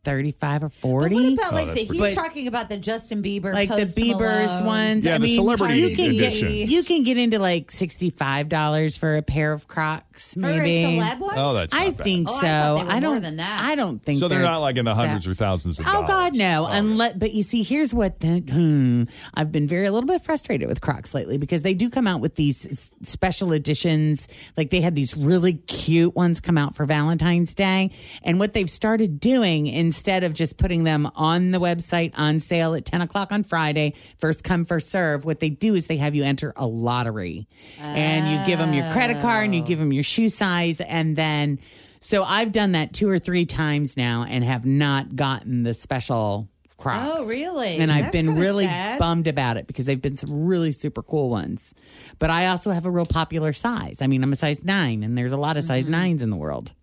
thirty-five 0.03 0.63
or 0.63 0.67
But 0.69 0.75
forty. 0.77 1.15
what 1.15 1.33
about 1.33 1.53
like 1.53 1.73
the, 1.75 1.81
he's 1.81 1.97
But- 1.99 2.13
talking 2.13 2.47
about 2.47 2.69
the 2.69 2.77
Justin 2.77 3.21
Bieber, 3.23 3.53
like 3.53 3.69
the 3.69 3.75
Bieber's 3.85 4.49
Malone. 4.61 4.65
ones. 4.65 5.05
Yeah, 5.05 5.15
I 5.15 5.17
the 5.17 5.25
mean, 5.25 5.35
celebrity 5.35 5.79
you 5.79 5.95
can 5.95 6.11
edition. 6.15 6.47
get 6.49 6.69
you 6.69 6.83
can 6.83 7.03
get 7.03 7.17
into 7.17 7.39
like 7.39 7.71
sixty 7.71 8.09
five 8.09 8.49
dollars 8.49 8.97
for 8.97 9.17
a 9.17 9.21
pair 9.21 9.51
of 9.53 9.67
Crocs, 9.67 10.33
For 10.33 10.39
maybe. 10.39 10.97
a 10.99 11.01
celeb 11.01 11.19
one? 11.19 11.37
oh, 11.37 11.53
that's 11.53 11.73
I 11.75 11.85
not 11.87 11.97
bad. 11.97 12.03
think 12.03 12.29
Oh, 12.29 12.33
I 12.35 12.39
so. 12.41 12.41
thought 12.47 12.77
they 12.79 12.83
were 12.85 12.91
I 12.91 12.99
don't. 12.99 13.21
than 13.21 13.35
that. 13.37 13.61
I 13.63 13.75
don't 13.75 14.03
think 14.03 14.19
so. 14.19 14.27
They're 14.27 14.39
they're 14.39 14.47
not 14.49 14.59
like 14.59 14.77
in 14.77 14.85
the 14.85 14.95
hundreds 14.95 15.25
that- 15.25 15.31
or 15.31 15.35
thousands 15.35 15.79
of 15.79 15.85
Oh 15.87 15.91
dollars. 15.93 16.07
God, 16.07 16.35
no! 16.35 16.67
Oh, 16.69 16.71
Unless, 16.71 17.13
but 17.15 17.33
you 17.33 17.43
see, 17.43 17.63
here's 17.63 17.93
what 17.93 18.19
the, 18.19 18.39
hmm, 18.39 19.03
I've 19.33 19.51
been 19.51 19.67
very 19.67 19.85
a 19.85 19.91
little 19.91 20.07
bit 20.07 20.21
frustrated 20.23 20.67
with 20.67 20.81
Crocs 20.81 21.13
lately 21.13 21.37
because 21.37 21.61
they 21.63 21.73
do 21.73 21.89
come 21.89 22.07
out 22.07 22.21
with 22.21 22.35
these 22.35 22.89
special 23.03 23.51
editions. 23.53 24.27
Like 24.57 24.69
they 24.69 24.81
had 24.81 24.95
these 24.95 25.15
really 25.15 25.53
cute 25.53 26.15
ones 26.15 26.39
come 26.41 26.57
out 26.57 26.75
for 26.75 26.85
Valentine's 26.85 27.53
Day, 27.53 27.91
and 28.23 28.39
what 28.39 28.53
they've 28.53 28.69
started 28.69 29.19
doing 29.19 29.67
instead 29.91 30.23
of 30.23 30.33
just 30.33 30.55
putting 30.55 30.85
them 30.85 31.05
on 31.15 31.51
the 31.51 31.59
website 31.59 32.13
on 32.17 32.39
sale 32.39 32.73
at 32.75 32.85
ten 32.85 33.01
o'clock 33.01 33.33
on 33.33 33.43
Friday, 33.43 33.93
first 34.19 34.41
come 34.41 34.63
first 34.63 34.89
serve, 34.89 35.25
what 35.25 35.41
they 35.41 35.49
do 35.49 35.75
is 35.75 35.87
they 35.87 35.97
have 35.97 36.15
you 36.15 36.23
enter 36.23 36.53
a 36.55 36.65
lottery, 36.65 37.45
and 37.81 38.25
you 38.39 38.45
give 38.45 38.57
them 38.57 38.73
your 38.73 38.89
credit 38.93 39.19
card 39.19 39.43
and 39.45 39.53
you 39.55 39.61
give 39.61 39.79
them 39.79 39.91
your 39.91 40.03
shoe 40.03 40.29
size, 40.29 40.79
and 40.79 41.17
then. 41.17 41.59
So 41.99 42.23
I've 42.23 42.51
done 42.53 42.71
that 42.71 42.93
two 42.93 43.09
or 43.09 43.19
three 43.19 43.45
times 43.45 43.95
now 43.97 44.25
and 44.27 44.43
have 44.45 44.65
not 44.65 45.15
gotten 45.15 45.61
the 45.63 45.73
special 45.73 46.47
Crocs. 46.77 47.21
Oh, 47.21 47.27
really? 47.27 47.75
And 47.77 47.91
I've 47.91 48.05
That's 48.05 48.11
been 48.13 48.35
really 48.37 48.65
sad. 48.65 48.97
bummed 48.97 49.27
about 49.27 49.57
it 49.57 49.67
because 49.67 49.85
they've 49.85 50.01
been 50.01 50.17
some 50.17 50.47
really 50.47 50.71
super 50.71 51.03
cool 51.03 51.29
ones. 51.29 51.75
But 52.17 52.31
I 52.31 52.47
also 52.47 52.71
have 52.71 52.87
a 52.87 52.89
real 52.89 53.05
popular 53.05 53.53
size. 53.53 53.97
I 54.01 54.07
mean, 54.07 54.23
I'm 54.23 54.33
a 54.33 54.35
size 54.35 54.63
nine, 54.63 55.03
and 55.03 55.15
there's 55.15 55.31
a 55.33 55.37
lot 55.37 55.57
of 55.57 55.63
size 55.63 55.83
Mm-hmm. 55.85 55.91
nines 55.91 56.23
in 56.23 56.31
the 56.31 56.37
world. 56.37 56.73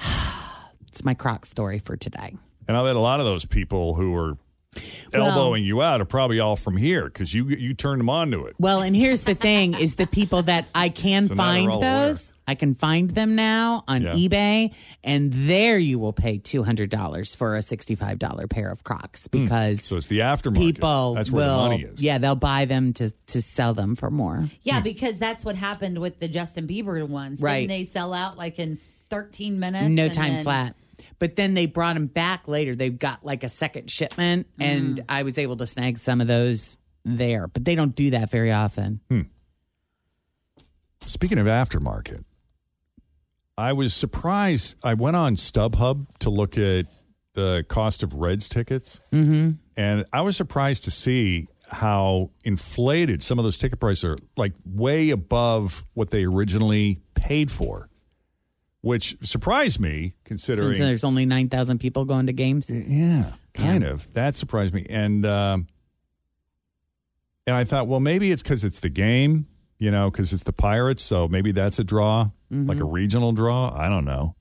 it's 1.04 1.06
my 1.06 1.12
Croc 1.14 1.44
story 1.44 1.78
for 1.78 1.96
today. 1.98 2.34
And 2.66 2.76
I 2.76 2.82
bet 2.82 2.96
a 2.96 3.00
lot 3.00 3.20
of 3.20 3.26
those 3.26 3.44
people 3.44 3.92
who 3.94 4.16
are 4.16 4.38
elbowing 5.12 5.62
you 5.62 5.82
out 5.82 6.00
are 6.00 6.06
probably 6.06 6.40
all 6.40 6.56
from 6.56 6.76
here 6.78 7.04
because 7.04 7.32
you 7.34 7.46
you 7.48 7.74
turned 7.74 8.00
them 8.00 8.08
on 8.08 8.30
to 8.30 8.46
it. 8.46 8.56
Well, 8.58 8.80
and 8.80 8.96
here's 8.96 9.24
the 9.24 9.34
thing: 9.34 9.74
is 9.74 9.96
the 9.96 10.06
people 10.06 10.42
that 10.44 10.64
I 10.74 10.88
can 10.88 11.28
So 11.28 11.34
find 11.36 11.70
all 11.70 11.78
those, 11.80 12.32
I 12.48 12.54
can 12.54 12.74
find 12.74 13.10
them 13.10 13.34
now 13.36 13.84
on 13.86 14.00
Yeah. 14.02 14.14
eBay, 14.14 14.74
and 15.04 15.30
there 15.30 15.76
you 15.78 15.98
will 15.98 16.14
pay 16.14 16.38
two 16.38 16.62
hundred 16.62 16.88
dollars 16.88 17.34
for 17.34 17.54
a 17.54 17.60
sixty-five 17.60 18.18
dollar 18.18 18.46
pair 18.46 18.70
of 18.72 18.82
Crocs 18.82 19.28
because 19.28 19.80
Hmm. 19.80 19.84
So 19.94 19.96
it's 19.98 20.08
the 20.08 20.20
aftermarket. 20.20 20.56
people 20.58 21.14
That's 21.14 21.30
where 21.30 21.46
will, 21.46 21.62
the 21.64 21.68
money 21.68 21.82
is. 21.82 22.02
yeah, 22.02 22.16
they'll 22.16 22.34
buy 22.34 22.64
them 22.64 22.94
to 22.94 23.10
to 23.26 23.42
sell 23.42 23.74
them 23.74 23.94
for 23.94 24.10
more. 24.10 24.48
Yeah, 24.62 24.80
because 24.80 25.18
that's 25.18 25.44
what 25.44 25.54
happened 25.54 25.98
with 25.98 26.18
the 26.18 26.28
Justin 26.28 26.66
Bieber 26.66 27.06
ones. 27.06 27.42
Right. 27.42 27.58
Didn't 27.58 27.68
they 27.68 27.84
sell 27.84 28.14
out 28.14 28.38
like 28.38 28.58
in 28.58 28.78
13 29.10 29.60
minutes? 29.60 29.86
no 29.90 30.04
and 30.06 30.14
time 30.14 30.32
then- 30.32 30.44
flat. 30.44 30.74
But 31.18 31.36
then 31.36 31.54
they 31.54 31.66
brought 31.66 31.94
them 31.94 32.06
back 32.06 32.48
later. 32.48 32.74
They've 32.74 32.98
got 32.98 33.24
like 33.24 33.44
a 33.44 33.48
second 33.48 33.90
shipment, 33.90 34.46
and 34.58 34.98
Mm. 34.98 35.04
I 35.08 35.22
was 35.22 35.38
able 35.38 35.56
to 35.56 35.66
snag 35.66 35.98
some 35.98 36.20
of 36.20 36.26
those 36.26 36.78
there. 37.04 37.46
But 37.48 37.64
they 37.64 37.74
don't 37.74 37.94
do 37.94 38.10
that 38.10 38.30
very 38.30 38.52
often. 38.52 39.00
Speaking 41.06 41.38
of 41.38 41.46
aftermarket, 41.46 42.24
I 43.58 43.72
was 43.72 43.92
surprised. 43.94 44.76
I 44.82 44.94
went 44.94 45.16
on 45.16 45.36
StubHub 45.36 46.06
to 46.20 46.30
look 46.30 46.56
at 46.56 46.86
the 47.34 47.64
cost 47.68 48.02
of 48.02 48.14
Reds 48.14 48.48
tickets, 48.48 49.00
mm-hmm. 49.12 49.52
and 49.76 50.04
I 50.12 50.20
was 50.22 50.36
surprised 50.36 50.84
to 50.84 50.90
see 50.90 51.48
how 51.68 52.30
inflated 52.44 53.22
some 53.22 53.38
of 53.38 53.44
those 53.44 53.56
ticket 53.56 53.80
prices 53.80 54.04
are, 54.04 54.16
like 54.36 54.52
way 54.64 55.10
above 55.10 55.84
what 55.94 56.10
they 56.10 56.24
originally 56.24 57.00
paid 57.14 57.50
for, 57.50 57.88
which 58.84 59.16
surprised 59.22 59.80
me 59.80 60.14
considering. 60.24 60.74
Since 60.74 60.86
there's 60.86 61.04
only 61.04 61.26
nine 61.26 61.48
thousand 61.48 61.78
people 61.78 62.04
going 62.04 62.26
to 62.26 62.32
games. 62.32 62.70
Yeah, 62.70 63.32
kind 63.54 63.82
of. 63.84 64.12
That 64.14 64.36
surprised 64.36 64.74
me, 64.74 64.86
and 64.88 65.24
um, 65.26 65.66
and 67.46 67.56
I 67.56 67.64
thought, 67.64 67.86
well, 67.88 68.00
maybe 68.00 68.30
it's 68.30 68.42
because 68.42 68.64
it's 68.64 68.80
the 68.80 68.88
game, 68.88 69.46
you 69.78 69.90
know, 69.90 70.10
because 70.10 70.32
it's 70.32 70.44
the 70.44 70.52
Pirates, 70.52 71.02
so 71.02 71.28
maybe 71.28 71.52
that's 71.52 71.78
a 71.78 71.84
draw, 71.84 72.30
like 72.50 72.78
a 72.80 72.84
regional 72.84 73.32
draw. 73.32 73.72
I 73.76 73.88
don't 73.88 74.04
know. 74.04 74.34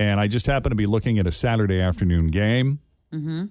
And 0.00 0.20
I 0.20 0.28
just 0.28 0.46
happened 0.46 0.70
to 0.72 0.76
be 0.76 0.86
looking 0.86 1.18
at 1.18 1.26
a 1.26 1.32
Saturday 1.32 1.80
afternoon 1.80 2.28
game, 2.28 2.80
Mm-hmm. 3.12 3.46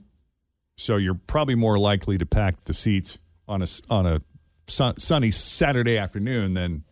so 0.78 0.98
you're 0.98 1.20
probably 1.28 1.56
more 1.56 1.80
likely 1.80 2.18
to 2.20 2.26
pack 2.26 2.64
the 2.66 2.74
seats 2.74 3.18
on 3.48 3.62
a 3.62 3.64
s- 3.64 3.82
on 3.90 4.06
a 4.06 4.22
sun, 4.68 4.98
sunny 5.00 5.32
Saturday 5.32 5.98
afternoon 5.98 6.54
than 6.54 6.84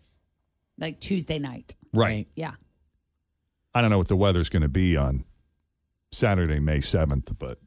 Like 0.80 1.00
Tuesday 1.00 1.38
night. 1.40 1.76
right. 1.94 2.28
Yeah. 2.36 2.54
I 3.76 3.82
don't 3.82 3.92
know 3.92 3.98
what 3.98 4.08
the 4.08 4.16
weather's 4.16 4.50
going 4.50 4.64
to 4.64 4.70
be 4.70 4.98
on 4.98 5.26
Saturday, 6.12 6.60
May 6.60 6.82
seventh, 6.82 7.38
but 7.38 7.60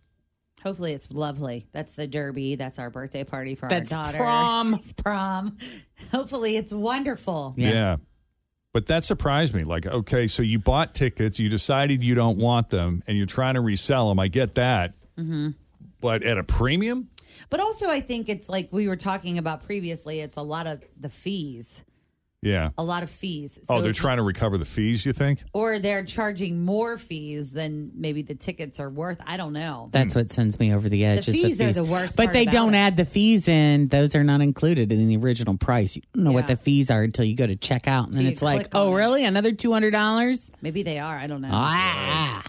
Hopefully 0.64 0.92
it's 0.92 1.10
lovely. 1.12 1.68
That's 1.72 1.92
the 1.92 2.06
derby. 2.08 2.56
That's 2.56 2.78
our 2.80 2.90
birthday 2.90 3.22
party 3.22 3.54
for 3.54 3.68
That's 3.68 3.92
our 3.92 4.04
daughter. 4.06 4.18
prom. 4.18 4.74
It's 4.74 4.92
prom. 4.96 5.56
Hopefully 6.10 6.56
it's 6.56 6.72
wonderful. 6.72 7.54
Yeah. 7.56 7.98
But 8.72 8.86
that 8.86 9.04
surprised 9.04 9.54
me. 9.54 9.64
Like, 9.64 9.86
okay, 9.86 10.26
so 10.26 10.42
you 10.42 10.58
bought 10.58 10.94
tickets, 10.94 11.38
you 11.38 11.48
decided 11.48 12.02
you 12.02 12.14
don't 12.14 12.38
want 12.38 12.68
them, 12.70 13.02
and 13.06 13.16
you're 13.16 13.26
trying 13.26 13.54
to 13.54 13.60
resell 13.60 14.08
them. 14.08 14.18
I 14.18 14.28
get 14.28 14.56
that. 14.56 14.94
Mm-hmm. 15.18 15.50
But 16.00 16.22
at 16.22 16.38
a 16.38 16.44
premium? 16.44 17.08
But 17.50 17.60
also, 17.60 17.88
I 17.88 18.00
think 18.00 18.28
it's 18.28 18.48
like 18.48 18.68
we 18.72 18.88
were 18.88 18.96
talking 18.96 19.38
about 19.38 19.64
previously. 19.64 20.20
It's 20.20 20.36
a 20.36 20.42
lot 20.42 20.66
of 20.66 20.82
the 20.98 21.08
fees. 21.08 21.84
Yeah. 22.40 22.70
A 22.78 22.84
lot 22.84 23.02
of 23.02 23.10
fees. 23.10 23.58
oh, 23.68 23.82
they're 23.82 23.92
trying 23.92 24.18
to 24.18 24.22
recover 24.22 24.58
the 24.58 24.64
fees, 24.64 25.04
you 25.04 25.12
think? 25.12 25.42
or 25.52 25.80
they're 25.80 26.04
charging 26.04 26.64
more 26.64 26.96
fees 26.96 27.50
than 27.50 27.90
maybe 27.96 28.22
the 28.22 28.36
tickets 28.36 28.78
are 28.78 28.88
worth. 28.88 29.20
I 29.26 29.36
don't 29.36 29.52
know. 29.52 29.88
That's 29.90 30.14
what 30.14 30.30
sends 30.30 30.56
me 30.60 30.72
over 30.72 30.88
the 30.88 31.04
edge. 31.04 31.26
The 31.26 31.32
is 31.32 31.58
fees 31.58 31.60
are 31.60 31.72
the 31.72 31.90
worst 31.90 32.16
But 32.16 32.26
part 32.26 32.34
they 32.34 32.42
about 32.44 32.52
don't 32.52 32.74
it. 32.74 32.78
add 32.78 32.96
the 32.96 33.04
fees 33.04 33.48
in; 33.48 33.88
those 33.88 34.14
are 34.14 34.22
not 34.22 34.40
included 34.40 34.92
in 34.92 35.08
the 35.08 35.16
original 35.16 35.56
price. 35.56 35.96
You 35.96 36.02
don't 36.14 36.22
know 36.24 36.32
what 36.32 36.46
the 36.46 36.54
fees 36.56 36.92
are 36.92 37.02
until 37.02 37.24
you 37.24 37.34
go 37.34 37.46
to 37.46 37.56
check 37.56 37.88
out, 37.88 38.04
and 38.04 38.14
Till 38.14 38.22
then 38.22 38.30
it's 38.32 38.40
like, 38.40 38.70
click 38.70 38.74
on 38.76 38.86
oh, 38.86 38.92
it. 38.92 38.98
really? 38.98 39.24
Another 39.24 39.50
two 39.50 39.72
hundred 39.72 39.90
dollars? 39.90 40.52
Maybe 40.62 40.84
they 40.84 41.00
are. 41.00 41.16
I 41.18 41.26
don't 41.26 41.40
know. 41.42 41.50
Ah, 41.50 42.44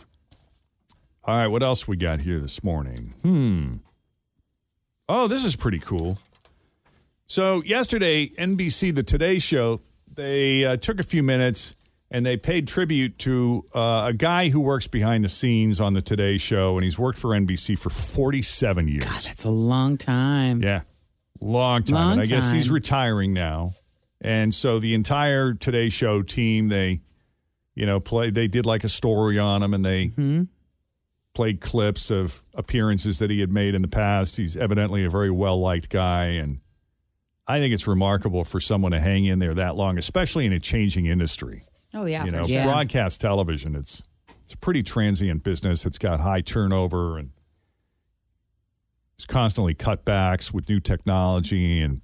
All 1.23 1.35
right, 1.35 1.47
what 1.47 1.63
else 1.63 1.87
we 1.87 1.97
got 1.97 2.21
here 2.21 2.39
this 2.39 2.63
morning? 2.63 3.15
Hmm. 3.23 3.73
Oh, 5.07 5.27
this 5.27 5.43
is 5.43 5.55
pretty 5.55 5.79
cool. 5.79 6.19
So, 7.31 7.61
yesterday, 7.63 8.29
NBC, 8.29 8.93
the 8.95 9.03
Today 9.03 9.37
Show, 9.37 9.81
they 10.11 10.65
uh, 10.65 10.77
took 10.77 10.99
a 10.99 11.03
few 11.03 11.21
minutes 11.21 11.75
and 12.09 12.25
they 12.25 12.37
paid 12.37 12.67
tribute 12.67 13.19
to 13.19 13.63
uh, 13.75 14.05
a 14.07 14.13
guy 14.13 14.49
who 14.49 14.59
works 14.59 14.87
behind 14.87 15.23
the 15.23 15.29
scenes 15.29 15.79
on 15.79 15.93
the 15.93 16.01
Today 16.01 16.37
Show, 16.37 16.75
and 16.75 16.83
he's 16.83 16.97
worked 16.97 17.19
for 17.19 17.29
NBC 17.29 17.77
for 17.77 17.91
47 17.91 18.87
years. 18.87 19.05
God, 19.05 19.21
that's 19.21 19.45
a 19.45 19.51
long 19.51 19.95
time. 19.95 20.63
Yeah, 20.63 20.81
long 21.39 21.83
time. 21.83 21.93
Long 21.95 22.11
and 22.13 22.21
I 22.21 22.25
guess 22.25 22.49
he's 22.51 22.71
retiring 22.71 23.31
now. 23.31 23.73
And 24.21 24.51
so 24.53 24.79
the 24.79 24.95
entire 24.95 25.53
Today 25.53 25.89
Show 25.89 26.23
team, 26.23 26.69
they, 26.69 27.01
you 27.75 27.85
know, 27.85 27.99
play. 27.99 28.31
They 28.31 28.47
did 28.47 28.65
like 28.65 28.83
a 28.83 28.89
story 28.89 29.37
on 29.37 29.61
him, 29.61 29.75
and 29.75 29.85
they 29.85 30.07
Mm-hmm. 30.07 30.43
played 31.35 31.61
clips 31.61 32.09
of 32.09 32.41
appearances 32.55 33.19
that 33.19 33.29
he 33.29 33.39
had 33.39 33.51
made 33.53 33.75
in 33.75 33.83
the 33.83 33.87
past. 33.87 34.37
He's 34.37 34.57
evidently 34.57 35.05
a 35.05 35.11
very 35.11 35.29
well 35.29 35.59
liked 35.59 35.89
guy, 35.89 36.25
and 36.25 36.59
I 37.49 37.59
think 37.59 37.73
it's 37.73 37.87
remarkable 37.87 38.43
for 38.43 38.59
someone 38.59 38.91
to 38.91 38.99
hang 38.99 39.25
in 39.25 39.39
there 39.39 39.55
that 39.55 39.75
long, 39.75 39.97
especially 39.97 40.45
in 40.45 40.53
a 40.53 40.59
changing 40.59 41.07
industry. 41.07 41.63
Oh 41.95 42.05
yeah, 42.05 42.23
you 42.23 42.29
for 42.29 42.37
know, 42.37 42.43
sure. 42.43 42.63
broadcast 42.63 43.19
television. 43.19 43.75
It's 43.75 44.03
it's 44.43 44.53
a 44.53 44.57
pretty 44.57 44.83
transient 44.83 45.43
business. 45.43 45.83
It's 45.83 45.97
got 45.97 46.19
high 46.19 46.41
turnover 46.41 47.17
and 47.17 47.31
it's 49.15 49.25
constantly 49.25 49.73
cutbacks 49.73 50.53
with 50.53 50.69
new 50.69 50.79
technology 50.79 51.81
and 51.81 52.01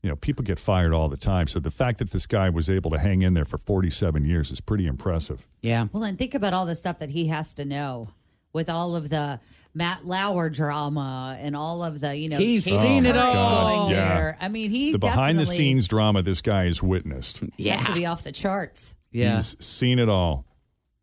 you 0.00 0.08
know 0.08 0.14
people 0.14 0.44
get 0.44 0.60
fired 0.60 0.92
all 0.92 1.08
the 1.08 1.16
time. 1.16 1.48
So 1.48 1.58
the 1.58 1.72
fact 1.72 1.98
that 1.98 2.12
this 2.12 2.28
guy 2.28 2.48
was 2.48 2.70
able 2.70 2.90
to 2.90 2.98
hang 2.98 3.22
in 3.22 3.34
there 3.34 3.44
for 3.44 3.58
47 3.58 4.24
years 4.24 4.52
is 4.52 4.60
pretty 4.60 4.86
impressive. 4.86 5.48
Yeah. 5.60 5.88
Well, 5.92 6.04
and 6.04 6.16
think 6.16 6.34
about 6.34 6.54
all 6.54 6.66
the 6.66 6.76
stuff 6.76 6.98
that 7.00 7.10
he 7.10 7.26
has 7.26 7.52
to 7.54 7.64
know 7.64 8.10
with 8.52 8.68
all 8.70 8.96
of 8.96 9.10
the 9.10 9.40
Matt 9.74 10.04
Lauer 10.06 10.48
drama 10.50 11.36
and 11.40 11.54
all 11.54 11.82
of 11.84 12.00
the, 12.00 12.16
you 12.16 12.28
know, 12.28 12.38
He's 12.38 12.64
Katie 12.64 12.76
seen 12.78 13.06
it 13.06 13.16
all. 13.16 13.86
going 13.88 13.90
Yeah. 13.96 14.14
there. 14.14 14.36
I 14.40 14.48
mean, 14.48 14.70
he 14.70 14.92
the 14.92 14.98
behind 14.98 15.38
the 15.38 15.46
scenes 15.46 15.86
drama 15.88 16.22
this 16.22 16.40
guy 16.40 16.64
has 16.64 16.82
witnessed. 16.82 17.42
has 17.60 17.84
to 17.86 17.92
be 17.92 18.06
off 18.06 18.24
the 18.24 18.32
charts. 18.32 18.94
Yeah. 19.12 19.36
He's 19.36 19.56
seen 19.64 19.98
it 19.98 20.08
all. 20.08 20.46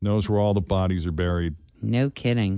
Knows 0.01 0.29
where 0.29 0.39
all 0.39 0.53
the 0.53 0.61
bodies 0.61 1.05
are 1.07 1.11
buried. 1.11 1.55
No 1.81 2.09
kidding. 2.09 2.57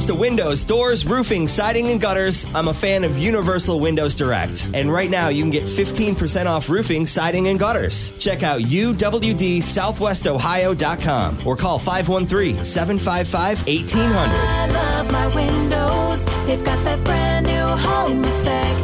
Comes 0.00 0.06
to 0.06 0.14
windows, 0.14 0.64
doors, 0.64 1.04
roofing, 1.04 1.46
siding, 1.46 1.90
and 1.90 2.00
gutters, 2.00 2.46
I'm 2.54 2.68
a 2.68 2.74
fan 2.74 3.04
of 3.04 3.18
Universal 3.18 3.80
Windows 3.80 4.16
Direct. 4.16 4.70
And 4.72 4.90
right 4.90 5.10
now, 5.10 5.28
you 5.28 5.42
can 5.42 5.50
get 5.50 5.64
15% 5.64 6.46
off 6.46 6.70
roofing, 6.70 7.06
siding, 7.06 7.48
and 7.48 7.58
gutters. 7.58 8.16
Check 8.18 8.42
out 8.42 8.62
uwdsouthwestohio.com 8.62 11.46
or 11.46 11.54
call 11.56 11.78
513 11.78 12.64
755 12.64 13.66
1800. 13.66 14.16
I 14.16 14.70
love 14.70 15.12
my 15.12 15.26
windows. 15.34 16.24
They've 16.46 16.64
got 16.64 16.82
that 16.84 17.04
brand 17.04 17.44
new 17.46 17.52
home 17.52 18.24
effect. 18.24 18.80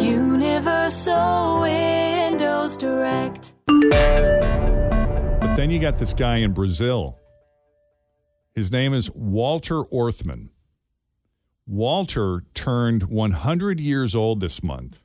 Universal 0.00 1.60
Windows 1.60 2.76
Direct. 2.76 3.52
But 3.66 5.54
then 5.54 5.70
you 5.70 5.78
got 5.78 6.00
this 6.00 6.12
guy 6.12 6.38
in 6.38 6.52
Brazil. 6.52 7.16
His 8.58 8.72
name 8.72 8.92
is 8.92 9.08
Walter 9.12 9.84
Orthmann. 9.84 10.48
Walter 11.64 12.42
turned 12.54 13.04
100 13.04 13.78
years 13.78 14.16
old 14.16 14.40
this 14.40 14.64
month, 14.64 14.98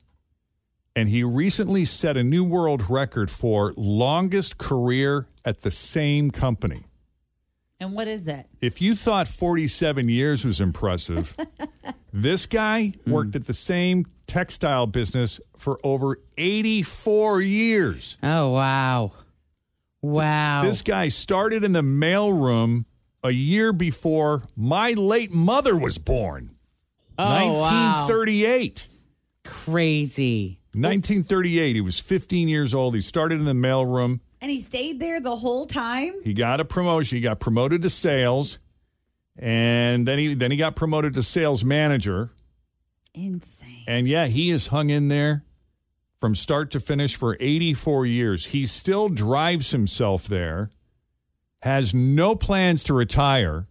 and 0.96 1.08
he 1.08 1.22
recently 1.22 1.84
set 1.84 2.16
a 2.16 2.24
new 2.24 2.42
world 2.42 2.90
record 2.90 3.30
for 3.30 3.72
longest 3.76 4.58
career 4.58 5.28
at 5.44 5.62
the 5.62 5.70
same 5.70 6.32
company. 6.32 6.86
And 7.78 7.94
what 7.94 8.08
is 8.08 8.26
it? 8.26 8.48
If 8.60 8.82
you 8.82 8.96
thought 8.96 9.28
47 9.28 10.08
years 10.08 10.44
was 10.44 10.60
impressive, 10.60 11.36
this 12.12 12.46
guy 12.46 12.86
hmm. 13.04 13.12
worked 13.12 13.36
at 13.36 13.46
the 13.46 13.54
same 13.54 14.04
textile 14.26 14.88
business 14.88 15.38
for 15.56 15.78
over 15.84 16.18
84 16.36 17.40
years. 17.40 18.16
Oh, 18.20 18.50
wow. 18.50 19.12
Wow. 20.02 20.64
This 20.64 20.82
guy 20.82 21.06
started 21.06 21.62
in 21.62 21.70
the 21.70 21.82
mailroom 21.82 22.86
a 23.24 23.30
year 23.30 23.72
before 23.72 24.44
my 24.54 24.92
late 24.92 25.32
mother 25.32 25.76
was 25.76 25.98
born. 25.98 26.54
Oh, 27.18 27.24
wow. 27.24 27.60
1938. 28.06 28.86
Crazy. 29.44 30.60
1938. 30.74 31.74
He 31.74 31.80
was 31.80 31.98
15 31.98 32.48
years 32.48 32.74
old. 32.74 32.94
He 32.94 33.00
started 33.00 33.40
in 33.40 33.46
the 33.46 33.52
mailroom. 33.52 34.20
And 34.40 34.50
he 34.50 34.60
stayed 34.60 35.00
there 35.00 35.20
the 35.20 35.36
whole 35.36 35.64
time? 35.64 36.12
He 36.22 36.34
got 36.34 36.60
a 36.60 36.64
promotion. 36.64 37.16
He 37.16 37.22
got 37.22 37.40
promoted 37.40 37.80
to 37.82 37.90
sales, 37.90 38.58
and 39.38 40.06
then 40.06 40.18
he 40.18 40.34
then 40.34 40.50
he 40.50 40.58
got 40.58 40.76
promoted 40.76 41.14
to 41.14 41.22
sales 41.22 41.64
manager. 41.64 42.30
Insane. 43.14 43.84
And 43.86 44.06
yeah, 44.06 44.26
he 44.26 44.50
has 44.50 44.66
hung 44.66 44.90
in 44.90 45.08
there 45.08 45.44
from 46.20 46.34
start 46.34 46.70
to 46.72 46.80
finish 46.80 47.16
for 47.16 47.38
84 47.40 48.04
years. 48.04 48.46
He 48.46 48.66
still 48.66 49.08
drives 49.08 49.70
himself 49.70 50.26
there, 50.26 50.68
has 51.64 51.94
no 51.94 52.36
plans 52.36 52.82
to 52.84 52.92
retire. 52.92 53.66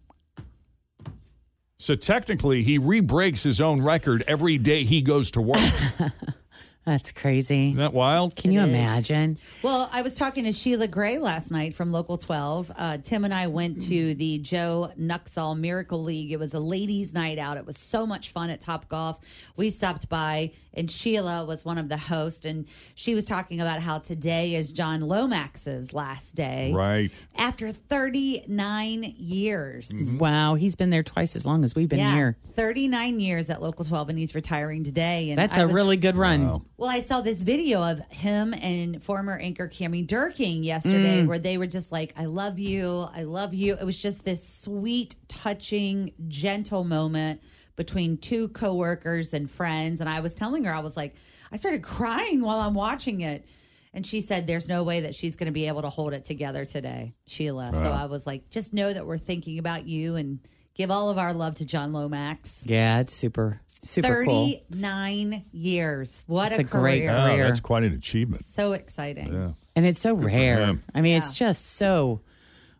So 1.78 1.94
technically, 1.94 2.64
he 2.64 2.76
re-breaks 2.76 3.44
his 3.44 3.60
own 3.60 3.82
record 3.82 4.24
every 4.26 4.58
day 4.58 4.82
he 4.82 5.00
goes 5.00 5.30
to 5.30 5.40
work. 5.40 5.72
That's 6.84 7.12
crazy. 7.12 7.68
Isn't 7.68 7.78
that 7.78 7.92
wild? 7.92 8.36
Can 8.36 8.52
you 8.52 8.60
imagine? 8.60 9.38
Well, 9.62 9.88
I 9.92 10.02
was 10.02 10.14
talking 10.14 10.44
to 10.44 10.52
Sheila 10.52 10.86
Gray 10.86 11.18
last 11.18 11.50
night 11.50 11.74
from 11.74 11.92
Local 11.92 12.16
12. 12.18 12.72
Uh, 12.76 12.98
Tim 12.98 13.24
and 13.24 13.34
I 13.34 13.46
went 13.48 13.80
to 13.82 14.14
the 14.14 14.38
Joe 14.38 14.90
Nuxhall 14.98 15.58
Miracle 15.58 16.02
League. 16.02 16.30
It 16.30 16.38
was 16.38 16.54
a 16.54 16.60
ladies' 16.60 17.12
night 17.12 17.38
out. 17.38 17.56
It 17.56 17.66
was 17.66 17.78
so 17.78 18.06
much 18.06 18.30
fun 18.30 18.50
at 18.50 18.60
Top 18.60 18.88
Golf. 18.88 19.52
We 19.56 19.70
stopped 19.70 20.08
by, 20.08 20.52
and 20.74 20.90
Sheila 20.90 21.44
was 21.44 21.64
one 21.64 21.78
of 21.78 21.88
the 21.88 21.96
hosts, 21.96 22.44
and 22.44 22.66
she 22.94 23.14
was 23.14 23.24
talking 23.24 23.60
about 23.60 23.80
how 23.80 23.98
today 23.98 24.54
is 24.54 24.70
John 24.70 25.00
Lomax's 25.00 25.94
last 25.94 26.34
day. 26.34 26.72
Right. 26.74 27.18
After 27.36 27.72
39 27.72 29.14
years. 29.16 29.90
Wow. 30.18 30.54
He's 30.54 30.76
been 30.76 30.90
there 30.90 31.02
twice 31.02 31.34
as 31.34 31.46
long 31.46 31.64
as 31.64 31.74
we've 31.74 31.88
been 31.88 31.98
yeah, 31.98 32.14
here. 32.14 32.36
39 32.48 33.20
years 33.20 33.50
at 33.50 33.62
Local 33.62 33.84
12, 33.84 34.10
and 34.10 34.18
he's 34.18 34.34
retiring 34.34 34.84
today. 34.84 35.30
And 35.30 35.38
That's 35.38 35.56
a 35.56 35.64
a 35.64 35.72
really 35.72 35.96
good 35.96 36.16
run. 36.16 36.62
Well, 36.76 36.90
I 36.90 37.00
saw 37.00 37.20
this 37.20 37.42
video 37.44 37.88
of 37.88 38.00
him 38.10 38.52
and 38.52 39.00
former 39.02 39.38
anchor 39.38 39.68
Cammy 39.68 40.04
Dierking 40.04 40.64
yesterday 40.64 41.22
Mm. 41.22 41.28
where 41.28 41.38
they 41.38 41.56
were 41.56 41.68
just 41.68 41.92
like, 41.92 42.12
I 42.16 42.24
love 42.24 42.58
you. 42.58 43.06
I 43.14 43.22
love 43.22 43.54
you. 43.54 43.76
It 43.76 43.84
was 43.84 44.00
just 44.00 44.24
this 44.24 44.46
sweet, 44.46 45.14
touching, 45.28 46.12
gentle 46.26 46.82
moment 46.82 47.40
between 47.76 48.18
two 48.18 48.48
coworkers 48.48 49.32
and 49.34 49.48
friends. 49.48 50.00
And 50.00 50.08
I 50.10 50.18
was 50.20 50.34
telling 50.34 50.64
her, 50.64 50.74
I 50.74 50.80
was 50.80 50.96
like, 50.96 51.14
I 51.52 51.56
started 51.58 51.82
crying 51.82 52.40
while 52.42 52.58
I'm 52.58 52.74
watching 52.74 53.20
it. 53.20 53.46
And 53.92 54.04
she 54.04 54.20
said, 54.20 54.48
There's 54.48 54.68
no 54.68 54.82
way 54.82 55.00
that 55.02 55.14
she's 55.14 55.36
going 55.36 55.46
to 55.46 55.52
be 55.52 55.68
able 55.68 55.82
to 55.82 55.88
hold 55.88 56.12
it 56.12 56.24
together 56.24 56.64
today, 56.64 57.14
Sheila. 57.28 57.70
So 57.74 57.88
I 57.88 58.06
was 58.06 58.26
like, 58.26 58.50
Just 58.50 58.74
know 58.74 58.92
that 58.92 59.06
we're 59.06 59.16
thinking 59.18 59.60
about 59.60 59.86
you 59.86 60.16
and 60.16 60.40
give 60.74 60.90
all 60.90 61.08
of 61.08 61.18
our 61.18 61.32
love 61.32 61.56
to 61.56 61.64
John 61.64 61.92
Lomax. 61.92 62.64
Yeah, 62.66 63.00
it's 63.00 63.14
super, 63.14 63.60
super 63.66 64.24
cool. 64.24 64.50
39 64.70 65.44
years. 65.52 66.24
What 66.26 66.50
That's 66.50 66.58
a, 66.58 66.60
a 66.62 66.64
great 66.64 67.06
career. 67.06 67.10
Oh, 67.10 67.36
that's 67.36 67.60
quite 67.60 67.84
an 67.84 67.94
achievement. 67.94 68.44
So 68.44 68.72
exciting. 68.72 69.32
Yeah. 69.32 69.52
And 69.76 69.86
it's 69.86 70.00
so 70.00 70.16
for 70.16 70.26
rare. 70.26 70.78
I 70.94 71.00
mean, 71.00 71.16
it's 71.16 71.38
just 71.38 71.66
so 71.74 72.20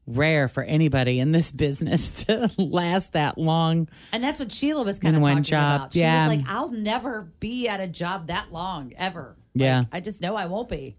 rare 0.07 0.49
for 0.49 0.63
anybody 0.63 1.19
in 1.19 1.33
this 1.33 1.51
business 1.53 2.25
to 2.25 2.51
last 2.59 3.15
that 3.15 3.39
long. 3.39 3.89
And 4.13 4.23
that's 4.23 4.39
what 4.39 4.53
Sheila 4.53 4.85
was 4.85 4.99
kind 4.99 5.17
of 5.17 5.23
one 5.23 5.37
talking 5.37 5.45
job, 5.45 5.81
about. 5.81 5.93
She 5.93 6.01
yeah. 6.01 6.27
was 6.27 6.37
like, 6.37 6.47
I'll 6.49 6.71
never 6.71 7.33
be 7.41 7.69
at 7.69 7.81
a 7.81 7.87
job 7.87 8.27
that 8.29 8.53
long, 8.53 8.93
ever. 8.97 9.37
Yeah. 9.55 9.79
Like, 9.79 9.89
I 9.93 10.01
just 10.01 10.21
know 10.21 10.37
I 10.37 10.47
won't 10.47 10.69
be. 10.69 10.97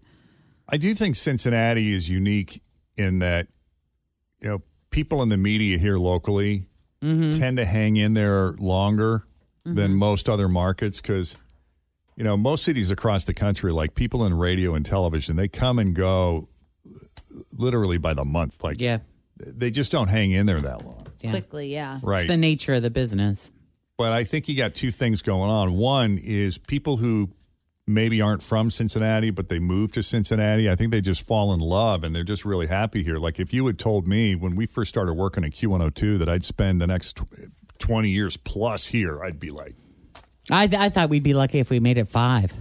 I 0.68 0.78
do 0.78 0.94
think 0.94 1.14
Cincinnati 1.14 1.94
is 1.94 2.08
unique 2.08 2.60
in 2.96 3.20
that, 3.20 3.46
you 4.40 4.48
know, 4.48 4.62
people 4.90 5.22
in 5.22 5.28
the 5.28 5.36
media 5.36 5.78
here 5.78 5.98
locally 5.98 6.66
Mhm. 7.06 7.38
tend 7.38 7.56
to 7.58 7.64
hang 7.64 7.96
in 7.96 8.14
there 8.14 8.52
longer 8.54 9.24
than 9.64 9.94
most 9.94 10.28
other 10.28 10.48
markets 10.48 11.00
because, 11.00 11.36
you 12.16 12.22
know, 12.24 12.36
most 12.36 12.62
cities 12.64 12.90
across 12.90 13.24
the 13.24 13.34
country, 13.34 13.72
like 13.72 13.94
people 13.94 14.24
in 14.24 14.34
radio 14.34 14.74
and 14.74 14.86
television, 14.86 15.36
they 15.36 15.48
come 15.48 15.78
and 15.78 15.94
go 15.94 16.46
literally 17.52 17.98
by 17.98 18.14
the 18.14 18.24
month. 18.24 18.62
Like, 18.62 18.80
Yeah. 18.80 18.98
they 19.38 19.70
just 19.70 19.92
don't 19.92 20.08
hang 20.08 20.30
in 20.30 20.46
there 20.46 20.60
that 20.60 20.84
long. 20.84 21.06
Yeah. 21.20 21.30
Quickly, 21.30 21.72
yeah. 21.72 21.98
Right. 22.02 22.20
It's 22.20 22.28
the 22.28 22.36
nature 22.36 22.74
of 22.74 22.82
the 22.82 22.90
business. 22.90 23.50
But 23.98 24.12
I 24.12 24.24
think 24.24 24.48
you 24.48 24.56
got 24.56 24.74
two 24.74 24.90
things 24.90 25.22
going 25.22 25.50
on. 25.50 25.74
One 25.74 26.18
is 26.18 26.58
people 26.58 26.98
who 26.98 27.30
maybe 27.86 28.20
aren't 28.20 28.42
from 28.42 28.70
Cincinnati, 28.70 29.30
but 29.30 29.48
they 29.48 29.58
moved 29.60 29.94
to 29.94 30.02
Cincinnati. 30.02 30.68
I 30.68 30.74
think 30.74 30.90
they 30.90 31.00
just 31.00 31.24
fall 31.26 31.52
in 31.52 31.60
love 31.60 32.02
and 32.04 32.14
they're 32.14 32.24
just 32.24 32.44
really 32.44 32.66
happy 32.66 33.02
here. 33.04 33.16
Like 33.16 33.38
if 33.38 33.52
you 33.54 33.66
had 33.66 33.78
told 33.78 34.06
me 34.08 34.34
when 34.34 34.56
we 34.56 34.66
first 34.66 34.88
started 34.88 35.14
working 35.14 35.44
at 35.44 35.52
Q102 35.52 36.18
that 36.18 36.28
I'd 36.28 36.44
spend 36.44 36.80
the 36.80 36.86
next 36.86 37.20
20 37.78 38.08
years 38.10 38.36
plus 38.36 38.86
here, 38.86 39.22
I'd 39.22 39.38
be 39.38 39.50
like, 39.50 39.76
I, 40.50 40.66
th- 40.66 40.80
I 40.80 40.88
thought 40.88 41.10
we'd 41.10 41.22
be 41.22 41.34
lucky 41.34 41.58
if 41.60 41.70
we 41.70 41.78
made 41.80 41.98
it 41.98 42.08
five. 42.08 42.52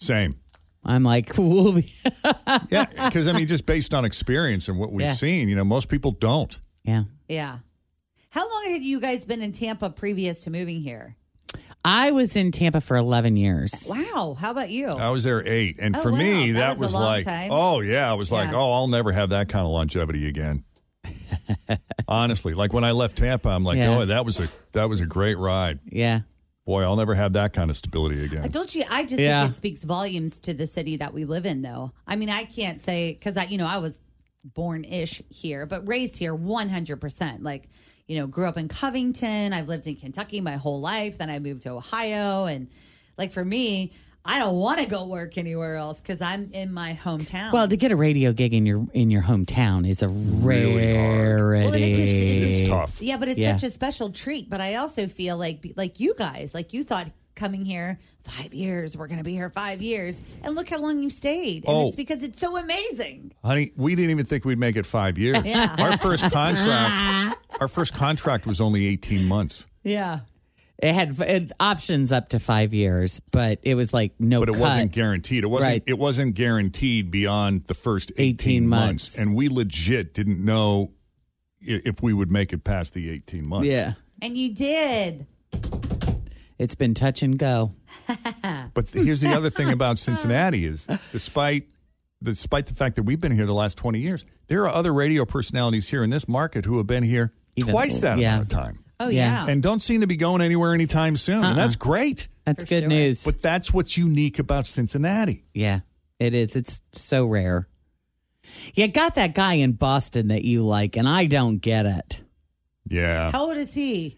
same. 0.00 0.36
I'm 0.84 1.02
like, 1.02 1.32
we'll 1.38 1.72
be. 1.72 1.92
Yeah, 2.70 2.86
because 2.86 3.28
I 3.28 3.32
mean, 3.32 3.46
just 3.46 3.66
based 3.66 3.92
on 3.92 4.04
experience 4.04 4.68
and 4.68 4.78
what 4.78 4.90
we've 4.92 5.06
Yeah. 5.06 5.12
seen, 5.14 5.48
you 5.48 5.56
know, 5.56 5.64
most 5.64 5.88
people 5.88 6.12
don't. 6.12 6.56
Yeah. 6.84 7.04
Yeah. 7.28 7.58
How 8.30 8.48
long 8.48 8.70
had 8.72 8.82
you 8.82 9.00
guys 9.00 9.26
been 9.26 9.42
in 9.42 9.52
Tampa 9.52 9.90
previous 9.90 10.44
to 10.44 10.50
moving 10.50 10.80
here? 10.80 11.16
I 11.90 12.10
was 12.10 12.36
in 12.36 12.52
Tampa 12.52 12.82
for 12.82 12.96
11 12.98 13.36
years. 13.36 13.86
Wow. 13.88 14.36
How 14.38 14.50
about 14.50 14.68
you? 14.68 14.88
I 14.88 15.08
was 15.10 15.24
there 15.24 15.42
eight, 15.46 15.76
and 15.80 15.96
Oh, 15.96 16.00
for 16.00 16.12
me. 16.12 16.52
That 16.52 16.58
that, 16.58 16.70
was 16.78 16.92
was, 16.92 16.94
like, 16.94 17.24
time. 17.24 17.48
oh 17.50 17.80
yeah, 17.80 18.10
I 18.10 18.14
was 18.14 18.30
like, 18.30 18.52
oh, 18.52 18.72
I'll 18.72 18.88
never 18.88 19.10
have 19.12 19.30
that 19.30 19.48
kind 19.48 19.64
of 19.64 19.70
longevity 19.72 20.28
again. 20.28 20.64
Honestly, 22.08 22.52
like 22.54 22.72
when 22.72 22.84
I 22.84 22.92
left 22.92 23.16
Tampa, 23.18 23.48
I'm 23.48 23.64
like, 23.64 23.78
Yeah. 23.78 23.98
oh, 23.98 24.04
that 24.04 24.24
was 24.26 24.38
a 24.38 24.48
that 24.72 24.88
was 24.88 25.00
a 25.00 25.06
great 25.06 25.38
ride. 25.38 25.78
Yeah. 25.86 26.20
Boy, 26.66 26.82
I'll 26.82 26.96
never 26.96 27.14
have 27.14 27.32
that 27.32 27.54
kind 27.54 27.70
of 27.70 27.76
stability 27.76 28.22
again. 28.22 28.38
I 28.38 28.40
again. 28.42 28.50
told 28.52 28.74
you, 28.74 28.84
I 28.90 29.04
just 29.04 29.20
Yeah. 29.20 29.40
think 29.42 29.52
it 29.52 29.56
speaks 29.56 29.84
volumes 29.84 30.38
to 30.40 30.52
the 30.52 30.66
city 30.66 30.96
that 30.98 31.14
we 31.14 31.24
live 31.24 31.46
in, 31.46 31.62
though. 31.62 31.92
I 32.06 32.16
mean, 32.16 32.28
I 32.28 32.44
can't 32.44 32.78
say, 32.80 33.12
because 33.14 33.38
I, 33.38 33.44
you 33.44 33.56
know, 33.56 33.66
I 33.66 33.78
was 33.78 33.96
born 34.44 34.84
ish 34.84 35.22
here, 35.28 35.66
but 35.66 35.86
raised 35.86 36.16
here 36.16 36.34
100%. 36.36 37.42
Like, 37.42 37.68
you 38.06 38.18
know, 38.18 38.26
grew 38.26 38.46
up 38.46 38.56
in 38.56 38.68
Covington. 38.68 39.52
I've 39.52 39.68
lived 39.68 39.86
in 39.86 39.96
Kentucky 39.96 40.40
my 40.40 40.56
whole 40.56 40.80
life. 40.80 41.18
Then 41.18 41.30
I 41.30 41.38
moved 41.38 41.62
to 41.62 41.70
Ohio. 41.70 42.44
And 42.46 42.68
like 43.16 43.32
for 43.32 43.44
me, 43.44 43.92
I 44.24 44.38
don't 44.38 44.56
want 44.56 44.80
to 44.80 44.86
go 44.86 45.06
work 45.06 45.38
anywhere 45.38 45.76
else 45.76 46.00
because 46.00 46.20
I'm 46.20 46.50
in 46.52 46.72
my 46.72 46.98
hometown. 47.02 47.52
Well, 47.52 47.66
to 47.68 47.76
get 47.76 47.92
a 47.92 47.96
radio 47.96 48.32
gig 48.32 48.52
in 48.52 48.66
your 48.66 48.86
in 48.92 49.10
your 49.10 49.22
hometown 49.22 49.88
is 49.88 50.02
a 50.02 50.08
rarity. 50.08 50.94
Well, 51.64 51.74
and 51.74 51.82
it's 51.84 51.98
it's- 51.98 52.60
It's 52.60 52.68
tough. 52.68 53.00
Yeah, 53.00 53.16
but 53.16 53.28
it's 53.28 53.40
Yeah. 53.40 53.56
such 53.56 53.68
a 53.68 53.70
special 53.70 54.10
treat. 54.10 54.50
But 54.50 54.60
I 54.60 54.74
also 54.76 55.06
feel 55.06 55.36
like, 55.36 55.72
like 55.76 56.00
you 56.00 56.14
guys, 56.18 56.52
like 56.54 56.72
you 56.72 56.82
thought 56.84 57.08
coming 57.38 57.64
here 57.64 57.98
five 58.20 58.52
years, 58.52 58.96
we're 58.96 59.06
going 59.06 59.18
to 59.18 59.24
be 59.24 59.32
here 59.32 59.48
five 59.48 59.80
years, 59.80 60.20
and 60.44 60.54
look 60.54 60.68
how 60.68 60.78
long 60.78 61.02
you've 61.02 61.12
stayed. 61.12 61.64
And 61.64 61.74
Oh. 61.74 61.86
it's 61.86 61.96
because 61.96 62.22
it's 62.22 62.38
so 62.38 62.56
amazing. 62.58 63.32
Honey, 63.42 63.72
we 63.76 63.94
didn't 63.94 64.10
even 64.10 64.26
think 64.26 64.44
we'd 64.44 64.58
make 64.58 64.76
it 64.76 64.84
five 64.84 65.16
years. 65.16 65.38
Yeah. 65.46 65.74
Our 65.78 65.96
first 65.96 66.24
contract, 66.30 67.38
our 67.60 67.68
first 67.68 67.94
contract 67.94 68.46
was 68.46 68.60
only 68.60 68.86
eighteen 68.86 69.26
months, 69.26 69.66
Yeah. 69.82 70.20
It 70.80 70.94
had, 70.94 71.18
it 71.20 71.28
had 71.28 71.52
options 71.58 72.12
up 72.12 72.28
to 72.28 72.38
five 72.38 72.72
years, 72.72 73.20
but 73.32 73.58
it 73.62 73.74
was 73.74 73.92
like 73.92 74.12
no. 74.20 74.38
but 74.38 74.48
it 74.48 74.52
cut. 74.52 74.60
wasn't 74.60 74.92
guaranteed. 74.92 75.42
It 75.42 75.48
wasn't. 75.48 75.72
Right. 75.72 75.82
It 75.86 75.98
wasn't 75.98 76.34
guaranteed 76.36 77.10
beyond 77.10 77.64
the 77.64 77.74
first 77.74 78.12
18 78.16 78.24
eighteen, 78.28 78.68
months. 78.68 79.08
months. 79.08 79.18
and 79.18 79.34
we 79.34 79.48
legit 79.48 80.14
didn't 80.14 80.44
know 80.44 80.92
if 81.60 82.00
we 82.00 82.12
would 82.12 82.30
make 82.30 82.52
it 82.52 82.62
past 82.62 82.94
the 82.94 83.10
eighteen 83.10 83.44
months. 83.48 83.66
Yeah, 83.66 83.94
And 84.22 84.36
you 84.36 84.54
did. 84.54 85.26
It's 86.58 86.74
been 86.74 86.94
touch 86.94 87.22
and 87.22 87.38
go. 87.38 87.74
But 88.74 88.88
here's 88.90 89.20
the 89.20 89.34
other 89.34 89.50
thing 89.50 89.70
about 89.70 89.98
Cincinnati 89.98 90.64
is, 90.64 90.86
despite 91.12 91.66
despite 92.22 92.66
the 92.66 92.74
fact 92.74 92.96
that 92.96 93.02
we've 93.04 93.20
been 93.20 93.32
here 93.32 93.46
the 93.46 93.54
last 93.54 93.76
twenty 93.78 94.00
years, 94.00 94.24
there 94.48 94.62
are 94.62 94.68
other 94.70 94.92
radio 94.92 95.24
personalities 95.24 95.88
here 95.88 96.02
in 96.04 96.10
this 96.10 96.28
market 96.28 96.64
who 96.64 96.78
have 96.78 96.86
been 96.86 97.02
here 97.02 97.32
Even- 97.56 97.72
twice 97.72 97.98
that 98.00 98.18
yeah. 98.18 98.34
amount 98.36 98.52
of 98.52 98.58
time. 98.58 98.84
Oh, 99.00 99.08
Yeah. 99.08 99.44
yeah. 99.46 99.52
and 99.52 99.62
don't 99.62 99.80
seem 99.80 100.00
to 100.00 100.06
be 100.08 100.16
going 100.16 100.40
anywhere 100.42 100.74
anytime 100.74 101.16
soon. 101.16 101.44
And 101.44 101.56
that's 101.56 101.76
uh-uh. 101.76 101.78
great. 101.86 102.28
That's 102.44 102.64
For 102.64 102.68
good 102.68 102.80
sure. 102.82 102.88
news. 102.88 103.24
But 103.24 103.40
that's 103.42 103.72
what's 103.72 103.96
unique 103.96 104.38
about 104.40 104.66
Cincinnati. 104.66 105.44
yeah, 105.54 105.80
it 106.18 106.34
is. 106.34 106.56
It's 106.56 106.80
so 106.92 107.24
rare. 107.26 107.68
You 108.74 108.88
got 108.88 109.14
that 109.16 109.34
guy 109.34 109.54
in 109.54 109.72
Boston 109.72 110.28
that 110.28 110.44
you 110.44 110.62
like, 110.62 110.96
and 110.96 111.06
I 111.08 111.26
don't 111.26 111.58
get 111.58 111.84
it. 111.86 112.22
Yeah. 112.88 113.30
How 113.30 113.48
old 113.48 113.56
is 113.58 113.74
he? 113.74 114.16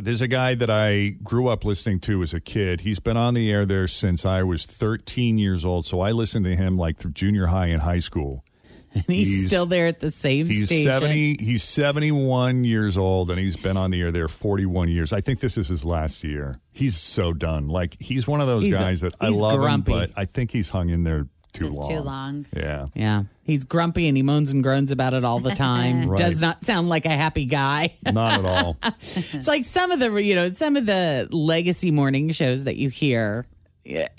There's 0.00 0.20
a 0.20 0.28
guy 0.28 0.54
that 0.54 0.70
I 0.70 1.10
grew 1.22 1.48
up 1.48 1.64
listening 1.64 2.00
to 2.00 2.22
as 2.22 2.32
a 2.34 2.40
kid. 2.40 2.80
He's 2.82 2.98
been 3.00 3.16
on 3.16 3.34
the 3.34 3.50
air 3.50 3.64
there 3.66 3.86
since 3.88 4.24
I 4.24 4.42
was 4.42 4.66
13 4.66 5.38
years 5.38 5.64
old. 5.64 5.86
So 5.86 6.00
I 6.00 6.12
listened 6.12 6.44
to 6.46 6.56
him 6.56 6.76
like 6.76 6.98
through 6.98 7.12
junior 7.12 7.46
high 7.46 7.66
and 7.66 7.82
high 7.82 7.98
school. 8.00 8.44
And 8.92 9.04
he's, 9.06 9.28
He's- 9.28 9.46
still 9.46 9.66
there 9.66 9.86
at 9.86 10.00
the 10.00 10.10
same 10.10 10.48
He's 10.48 10.66
station. 10.66 10.90
70 10.90 11.36
he's 11.44 11.62
71 11.62 12.64
years 12.64 12.96
old 12.98 13.30
and 13.30 13.38
he's 13.38 13.54
been 13.54 13.76
on 13.76 13.92
the 13.92 14.00
air 14.00 14.10
there 14.10 14.26
41 14.26 14.88
years. 14.88 15.12
I 15.12 15.20
think 15.20 15.38
this 15.38 15.56
is 15.56 15.68
his 15.68 15.84
last 15.84 16.24
year. 16.24 16.58
He's 16.72 16.96
so 16.96 17.32
done. 17.32 17.68
Like 17.68 17.96
he's 18.00 18.26
one 18.26 18.40
of 18.40 18.48
those 18.48 18.64
He's 18.64 18.74
a- 18.74 18.78
guys 18.78 19.00
that 19.02 19.14
I 19.20 19.28
love 19.28 19.60
grumpy. 19.60 19.92
him, 19.92 19.98
but 19.98 20.10
I 20.16 20.24
think 20.24 20.50
he's 20.50 20.70
hung 20.70 20.88
in 20.90 21.04
there 21.04 21.28
too 21.52 21.66
Just 21.66 21.78
long. 21.78 21.88
too 21.88 22.00
long. 22.00 22.46
Yeah. 22.56 22.86
Yeah, 22.94 23.22
he's 23.44 23.64
grumpy 23.64 24.08
and 24.08 24.16
he 24.16 24.22
moans 24.22 24.50
and 24.50 24.62
groans 24.62 24.92
about 24.92 25.14
it 25.14 25.24
all 25.24 25.40
the 25.40 25.54
time. 25.54 26.08
Right. 26.08 26.18
Does 26.18 26.40
not 26.40 26.64
sound 26.64 26.88
like 26.88 27.06
a 27.06 27.10
happy 27.10 27.44
guy. 27.44 27.96
Not 28.04 28.38
at 28.40 28.44
all. 28.44 28.76
it's 29.02 29.46
like 29.46 29.64
some 29.64 29.90
of 29.90 29.98
the 30.00 30.12
you 30.16 30.34
know 30.34 30.48
some 30.50 30.76
of 30.76 30.86
the 30.86 31.28
legacy 31.30 31.90
morning 31.90 32.30
shows 32.30 32.64
that 32.64 32.76
you 32.76 32.88
hear 32.88 33.46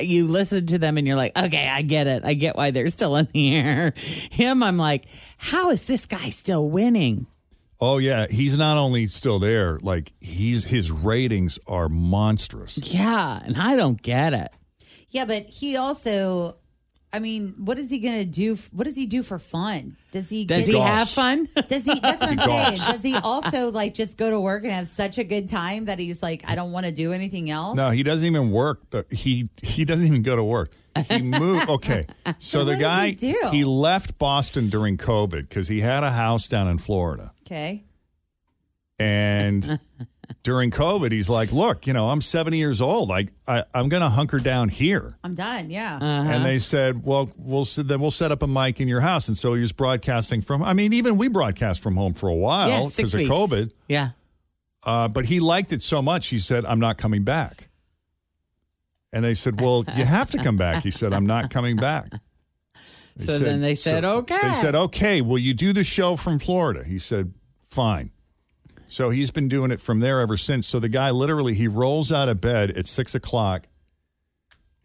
you 0.01 0.27
listen 0.27 0.65
to 0.65 0.79
them 0.79 0.97
and 0.97 1.05
you're 1.05 1.15
like 1.15 1.37
okay 1.37 1.67
i 1.69 1.83
get 1.83 2.07
it 2.07 2.25
i 2.25 2.33
get 2.33 2.55
why 2.57 2.71
they're 2.71 2.89
still 2.89 3.15
in 3.15 3.27
the 3.31 3.55
air 3.55 3.93
him 4.31 4.63
i'm 4.63 4.75
like 4.75 5.05
how 5.37 5.69
is 5.69 5.85
this 5.85 6.05
guy 6.07 6.29
still 6.29 6.67
winning 6.69 7.27
Oh 7.83 7.97
yeah, 7.97 8.27
he's 8.29 8.55
not 8.59 8.77
only 8.77 9.07
still 9.07 9.39
there, 9.39 9.79
like 9.81 10.13
he's 10.19 10.65
his 10.65 10.91
ratings 10.91 11.57
are 11.67 11.89
monstrous. 11.89 12.77
yeah 12.93 13.39
and 13.43 13.55
i 13.57 13.75
don't 13.75 14.01
get 14.01 14.33
it 14.33 14.51
Yeah, 15.09 15.25
but 15.25 15.43
he 15.45 15.77
also, 15.77 16.57
I 17.13 17.19
mean, 17.19 17.55
what 17.57 17.77
is 17.77 17.89
he 17.89 17.99
going 17.99 18.19
to 18.19 18.25
do? 18.25 18.53
f- 18.53 18.69
What 18.71 18.85
does 18.85 18.95
he 18.95 19.05
do 19.05 19.21
for 19.21 19.37
fun? 19.37 19.97
Does 20.11 20.29
he? 20.29 20.45
does 20.45 20.65
get- 20.65 20.75
he 20.75 20.79
have 20.79 21.09
fun 21.09 21.49
Does 21.67 21.83
he? 21.85 21.99
That's 21.99 22.21
what 22.21 22.29
I'm 22.29 22.37
saying. 22.37 22.77
Does 22.77 23.03
he 23.03 23.15
also 23.15 23.69
like 23.71 23.93
just 23.93 24.17
go 24.17 24.29
to 24.29 24.39
work 24.39 24.63
and 24.63 24.71
have 24.71 24.87
such 24.87 25.17
a 25.17 25.23
good 25.23 25.49
time 25.49 25.85
that 25.85 25.99
he's 25.99 26.23
like, 26.23 26.43
I 26.47 26.55
don't 26.55 26.71
want 26.71 26.85
to 26.85 26.91
do 26.91 27.11
anything 27.11 27.49
else? 27.49 27.75
No, 27.75 27.89
he 27.89 28.03
doesn't 28.03 28.25
even 28.27 28.51
work. 28.51 28.81
Uh, 28.93 29.03
He 29.11 29.47
he 29.61 29.83
doesn't 29.85 30.05
even 30.05 30.21
go 30.21 30.35
to 30.35 30.43
work. 30.43 30.71
He 31.09 31.21
moved. 31.21 31.67
Okay, 31.69 32.05
so, 32.25 32.33
So 32.39 32.65
the 32.65 32.77
guy 32.77 33.09
he 33.11 33.33
do? 33.33 33.65
left 33.65 34.17
Boston 34.17 34.69
during 34.69 34.97
COVID 34.97 35.47
because 35.49 35.67
he 35.67 35.81
had 35.81 36.03
a 36.03 36.11
house 36.11 36.47
down 36.47 36.67
in 36.67 36.77
Florida, 36.77 37.31
Okay. 37.47 37.83
and 38.99 39.79
during 40.43 40.71
COVID, 40.71 41.11
he's 41.11 41.29
like, 41.29 41.51
"Look, 41.51 41.87
you 41.87 41.93
know, 41.93 42.09
I'm 42.09 42.21
70 42.21 42.57
years 42.57 42.81
old. 42.81 43.09
Like, 43.09 43.29
I, 43.47 43.63
I'm 43.73 43.89
going 43.89 44.01
to 44.01 44.09
hunker 44.09 44.39
down 44.39 44.69
here." 44.69 45.17
I'm 45.23 45.35
done. 45.35 45.69
Yeah. 45.69 45.99
And 46.01 46.45
they 46.45 46.59
said, 46.59 47.03
"Well, 47.03 47.29
we'll 47.37 47.65
then 47.65 47.99
we'll 48.01 48.11
set 48.11 48.31
up 48.31 48.41
a 48.43 48.47
mic 48.47 48.79
in 48.79 48.87
your 48.87 49.01
house." 49.01 49.27
And 49.27 49.37
so 49.37 49.53
he 49.53 49.61
was 49.61 49.71
broadcasting 49.71 50.41
from. 50.41 50.63
I 50.63 50.73
mean, 50.73 50.93
even 50.93 51.17
we 51.17 51.27
broadcast 51.27 51.81
from 51.81 51.95
home 51.95 52.13
for 52.13 52.27
a 52.29 52.35
while 52.35 52.85
six 52.87 52.95
because 52.97 53.13
of 53.15 53.19
weeks. 53.21 53.31
COVID. 53.31 53.71
yeah 53.87 54.09
Uh, 54.83 55.07
but 55.07 55.25
he 55.25 55.39
liked 55.39 55.71
it 55.73 55.81
so 55.81 56.01
much, 56.01 56.27
he 56.27 56.39
said, 56.39 56.65
I'm 56.65 56.79
not 56.79 56.97
coming 56.97 57.23
back. 57.23 57.69
And 59.13 59.23
they 59.23 59.33
said, 59.33 59.59
Well, 59.59 59.83
you 59.95 60.05
have 60.05 60.31
to 60.31 60.37
come 60.41 60.57
back. 60.57 60.83
He 60.83 60.91
said, 60.91 61.13
I'm 61.13 61.25
not 61.25 61.49
coming 61.49 61.75
back. 61.75 62.11
They 63.17 63.25
So 63.25 63.39
then 63.39 63.59
they 63.61 63.75
said, 63.75 64.05
"Okay." 64.05 64.39
They 64.41 64.53
said, 64.53 64.73
Okay, 64.73 65.21
will 65.21 65.37
you 65.37 65.53
do 65.53 65.73
the 65.73 65.83
show 65.83 66.15
from 66.15 66.39
Florida? 66.39 66.83
He 66.85 66.97
said, 66.97 67.33
Fine. 67.67 68.11
So 68.91 69.09
he's 69.09 69.31
been 69.31 69.47
doing 69.47 69.71
it 69.71 69.79
from 69.79 70.01
there 70.01 70.19
ever 70.19 70.35
since. 70.35 70.67
So 70.67 70.79
the 70.79 70.89
guy 70.89 71.11
literally 71.11 71.53
he 71.53 71.67
rolls 71.67 72.11
out 72.11 72.27
of 72.27 72.41
bed 72.41 72.71
at 72.71 72.87
six 72.87 73.15
o'clock 73.15 73.67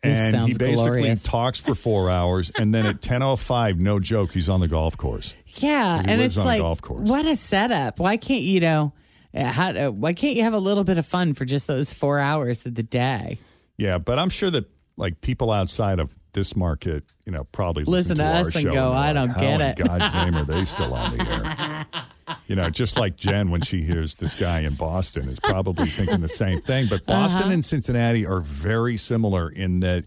and 0.03 0.37
he 0.37 0.53
basically 0.57 1.01
glorious. 1.01 1.23
talks 1.25 1.59
for 1.59 1.75
four 1.75 2.09
hours 2.09 2.53
and 2.57 2.73
then 2.73 2.87
at 2.87 3.03
ten 3.03 3.23
oh 3.23 3.35
five, 3.35 3.81
no 3.81 3.99
joke, 3.99 4.33
he's 4.33 4.49
on 4.49 4.61
the 4.61 4.69
golf 4.69 4.97
course. 4.97 5.35
yeah 5.57 6.01
and 6.07 6.21
it's 6.21 6.37
like 6.37 6.62
what 6.88 7.27
a 7.27 7.35
setup 7.35 7.99
why 7.99 8.16
can't 8.16 8.42
you 8.42 8.61
know 8.61 8.92
uh, 9.35 9.45
how, 9.45 9.71
uh, 9.71 9.90
why 9.90 10.12
can't 10.12 10.37
you 10.37 10.42
have 10.45 10.55
a 10.55 10.59
little 10.59 10.85
bit 10.85 10.99
of 10.99 11.05
fun 11.05 11.35
for 11.35 11.45
just 11.45 11.66
those 11.66 11.92
four 11.92 12.21
hours 12.21 12.64
of 12.64 12.75
the 12.75 12.83
day 12.85 13.38
Yeah, 13.77 13.99
but 13.99 14.19
I'm 14.19 14.31
sure 14.31 14.51
that 14.51 14.71
like 14.97 15.21
people 15.21 15.51
outside 15.51 15.99
of 15.99 16.14
this 16.33 16.55
market, 16.55 17.03
you 17.25 17.33
know, 17.33 17.45
probably 17.45 17.85
Listen 17.85 18.16
listen, 18.19 18.25
to 18.25 18.25
our 18.25 18.40
us 18.40 18.55
and 18.55 18.62
show 18.62 18.73
go, 18.73 18.90
they're 18.90 18.99
"I 18.99 19.12
don't 19.12 19.31
How 19.31 19.40
get 19.40 19.61
it." 19.61 19.85
God's 19.85 20.14
name 20.14 20.37
are 20.37 20.45
they 20.45 20.64
still 20.64 20.95
on 20.95 21.16
the 21.16 21.87
air? 21.95 22.05
You 22.47 22.57
know, 22.57 22.71
just 22.71 22.99
like 22.99 23.17
Jen 23.17 23.51
when 23.51 23.61
she 23.61 23.83
hears 23.83 24.17
this 24.17 24.35
guy 24.35 24.61
in 24.61 24.75
Boston 24.75 25.29
is 25.29 25.39
probably 25.41 25.87
thinking 25.87 26.21
the 26.21 26.29
same 26.29 26.61
thing. 26.61 26.87
But 26.89 27.07
Boston 27.07 27.45
Uh-huh. 27.45 27.53
and 27.53 27.65
Cincinnati 27.65 28.27
are 28.27 28.41
very 28.41 28.97
similar 28.97 29.49
in 29.49 29.81
that 29.81 30.05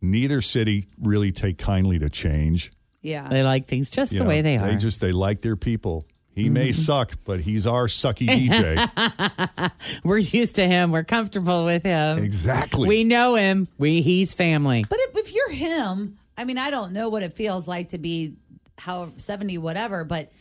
neither 0.00 0.40
city 0.40 0.86
really 1.00 1.32
take 1.32 1.58
kindly 1.58 1.98
to 1.98 2.08
change. 2.10 2.72
Yeah. 3.00 3.28
they 3.28 3.42
like 3.42 3.66
things 3.66 3.90
just 3.90 4.12
You 4.12 4.18
the 4.20 4.24
know, 4.24 4.28
way 4.28 4.42
they 4.42 4.56
are 4.56 4.66
They 4.68 4.76
just 4.76 5.00
they 5.00 5.10
like 5.12 5.40
their 5.42 5.56
people. 5.56 6.06
He 6.34 6.48
may 6.48 6.68
Mm-hmm. 6.70 6.80
suck, 6.80 7.12
but 7.24 7.40
he's 7.40 7.66
our 7.66 7.86
sucky 7.88 8.26
DJ. 8.48 9.70
We're 10.04 10.18
used 10.18 10.54
to 10.56 10.66
him. 10.66 10.90
We're 10.92 11.04
comfortable 11.04 11.64
with 11.64 11.82
him. 11.82 12.18
exactly. 12.18 12.88
We 12.88 13.04
know 13.04 13.34
him. 13.34 13.68
We 13.78 14.00
he's 14.02 14.32
family. 14.32 14.84
But 14.88 14.98
if, 15.02 15.16
if 15.18 15.34
you're 15.34 15.50
him, 15.52 16.18
I 16.38 16.44
mean, 16.44 16.56
I 16.58 16.70
don't 16.70 16.92
know 16.92 17.08
what 17.10 17.22
it 17.22 17.34
feels 17.34 17.68
like 17.68 17.90
to 17.90 17.98
be 17.98 18.34
how 18.78 19.10
70, 19.18 19.58
whatever, 19.58 20.04
but 20.04 20.32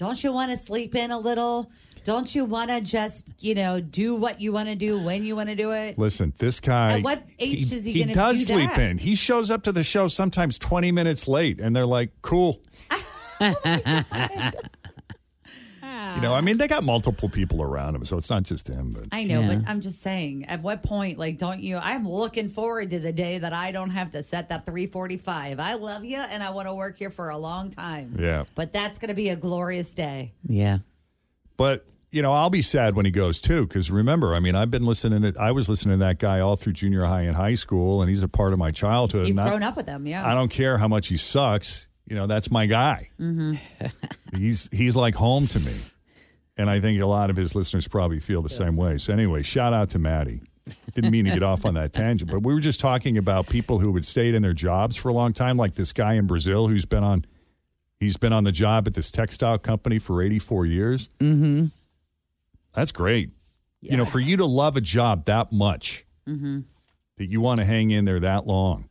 don't 0.00 0.24
you 0.24 0.32
want 0.32 0.50
to 0.50 0.56
sleep 0.56 0.94
in 0.94 1.10
a 1.10 1.18
little? 1.18 1.70
Don't 2.04 2.34
you 2.34 2.46
want 2.46 2.70
to 2.70 2.80
just, 2.80 3.28
you 3.40 3.54
know, 3.54 3.82
do 3.82 4.14
what 4.14 4.40
you 4.40 4.50
want 4.50 4.70
to 4.70 4.74
do 4.74 4.98
when 4.98 5.22
you 5.22 5.36
want 5.36 5.50
to 5.50 5.54
do 5.54 5.72
it? 5.72 5.98
Listen, 5.98 6.32
this 6.38 6.58
guy. 6.58 6.92
At 6.94 7.02
what 7.02 7.22
age 7.38 7.70
is 7.70 7.84
he 7.84 8.00
gonna 8.00 8.14
does 8.14 8.46
sleep 8.46 8.70
that? 8.70 8.78
in. 8.80 8.96
He 8.96 9.14
shows 9.14 9.50
up 9.50 9.62
to 9.64 9.72
the 9.72 9.82
show 9.82 10.08
sometimes 10.08 10.58
twenty 10.58 10.90
minutes 10.90 11.28
late, 11.28 11.60
and 11.60 11.76
they're 11.76 11.84
like, 11.84 12.12
"Cool." 12.22 12.62
Oh 13.40 14.79
you 16.16 16.20
know, 16.22 16.34
I 16.34 16.40
mean, 16.40 16.58
they 16.58 16.68
got 16.68 16.84
multiple 16.84 17.28
people 17.28 17.62
around 17.62 17.94
him, 17.94 18.04
so 18.04 18.16
it's 18.16 18.30
not 18.30 18.42
just 18.44 18.68
him. 18.68 18.90
But 18.92 19.04
I 19.12 19.24
know, 19.24 19.40
Yeah. 19.40 19.56
but 19.56 19.68
I'm 19.68 19.80
just 19.80 20.00
saying, 20.02 20.44
at 20.46 20.62
what 20.62 20.82
point, 20.82 21.18
like, 21.18 21.38
don't 21.38 21.60
you? 21.60 21.76
I'm 21.76 22.06
looking 22.08 22.48
forward 22.48 22.90
to 22.90 22.98
the 22.98 23.12
day 23.12 23.38
that 23.38 23.52
I 23.52 23.72
don't 23.72 23.90
have 23.90 24.10
to 24.12 24.22
set 24.22 24.48
that 24.48 24.66
345. 24.66 25.58
I 25.60 25.74
love 25.74 26.04
you, 26.04 26.18
and 26.18 26.42
I 26.42 26.50
want 26.50 26.68
to 26.68 26.74
work 26.74 26.98
here 26.98 27.10
for 27.10 27.30
a 27.30 27.38
long 27.38 27.70
time. 27.70 28.16
yeah, 28.18 28.44
But 28.54 28.72
that's 28.72 28.98
going 28.98 29.08
to 29.10 29.14
be 29.14 29.28
a 29.30 29.36
glorious 29.36 29.92
day. 29.94 30.32
Yeah. 30.46 30.78
but 31.56 31.86
you 32.12 32.22
know, 32.22 32.32
I'll 32.32 32.50
be 32.50 32.60
sad 32.62 32.96
when 32.96 33.04
he 33.04 33.12
goes 33.12 33.38
too, 33.38 33.68
because 33.68 33.88
remember, 33.88 34.34
I 34.34 34.40
mean, 34.40 34.56
I've 34.56 34.70
been 34.70 34.84
listening. 34.84 35.22
To, 35.32 35.40
I 35.40 35.52
was 35.52 35.68
listening 35.68 36.00
to 36.00 36.04
that 36.06 36.18
guy 36.18 36.40
all 36.40 36.56
through 36.56 36.72
junior 36.72 37.04
high 37.04 37.20
and 37.22 37.36
high 37.36 37.54
school, 37.54 38.02
and 38.02 38.08
he's 38.10 38.24
a 38.24 38.28
part 38.28 38.52
of 38.52 38.58
my 38.58 38.72
childhood. 38.72 39.28
You've 39.28 39.38
and 39.38 39.46
I- 39.46 39.48
grown 39.50 39.62
up 39.62 39.76
with 39.76 39.86
him, 39.86 40.08
yeah. 40.08 40.28
I 40.28 40.34
don't 40.34 40.48
care 40.50 40.76
how 40.76 40.88
much 40.88 41.06
he 41.06 41.16
sucks. 41.16 41.86
You 42.08 42.16
know, 42.16 42.26
that's 42.26 42.50
my 42.50 42.66
guy. 42.66 43.10
Mm-hmm. 43.20 43.54
he's 44.36 44.68
he's 44.72 44.96
like 44.96 45.14
home 45.14 45.46
to 45.46 45.60
me, 45.60 45.72
and 46.60 46.70
I 46.70 46.80
think 46.80 47.00
a 47.00 47.06
lot 47.06 47.30
of 47.30 47.36
his 47.36 47.54
listeners 47.54 47.88
probably 47.88 48.20
feel 48.20 48.42
the 48.42 48.48
same 48.48 48.76
way. 48.76 48.98
So 48.98 49.12
anyway, 49.12 49.42
shout 49.42 49.72
out 49.72 49.90
to 49.90 49.98
Maddie. 49.98 50.42
Didn't 50.94 51.10
mean 51.10 51.24
to 51.24 51.32
get 51.32 51.42
off 51.42 51.64
on 51.64 51.74
that 51.74 51.92
tangent, 51.92 52.30
but 52.30 52.42
we 52.42 52.54
were 52.54 52.60
just 52.60 52.78
talking 52.78 53.16
about 53.18 53.48
people 53.48 53.78
who 53.80 53.92
had 53.94 54.04
stayed 54.04 54.34
in 54.34 54.42
their 54.42 54.52
jobs 54.52 54.96
for 54.96 55.08
a 55.08 55.12
long 55.12 55.32
time, 55.32 55.56
like 55.56 55.74
this 55.74 55.92
guy 55.92 56.14
in 56.14 56.26
Brazil 56.26 56.68
who's 56.68 56.84
been 56.84 57.02
on. 57.02 57.24
He's 57.98 58.16
been 58.16 58.32
on 58.32 58.44
the 58.44 58.52
job 58.52 58.86
at 58.86 58.94
this 58.94 59.10
textile 59.10 59.58
company 59.58 59.98
for 59.98 60.22
84 60.22 60.66
years. 60.66 61.08
Mm-hmm. 61.18 61.66
That's 62.72 62.92
great. 62.92 63.30
You 63.80 63.96
know, 63.96 64.04
for 64.04 64.20
you 64.20 64.36
to 64.36 64.44
love 64.44 64.76
a 64.76 64.80
job 64.80 65.24
that 65.24 65.52
much 65.52 66.04
Mm-hmm. 66.28 66.60
that 67.16 67.26
you 67.26 67.40
want 67.40 67.58
to 67.58 67.66
hang 67.66 67.90
in 67.90 68.04
there 68.04 68.20
that 68.20 68.46
long. 68.46 68.88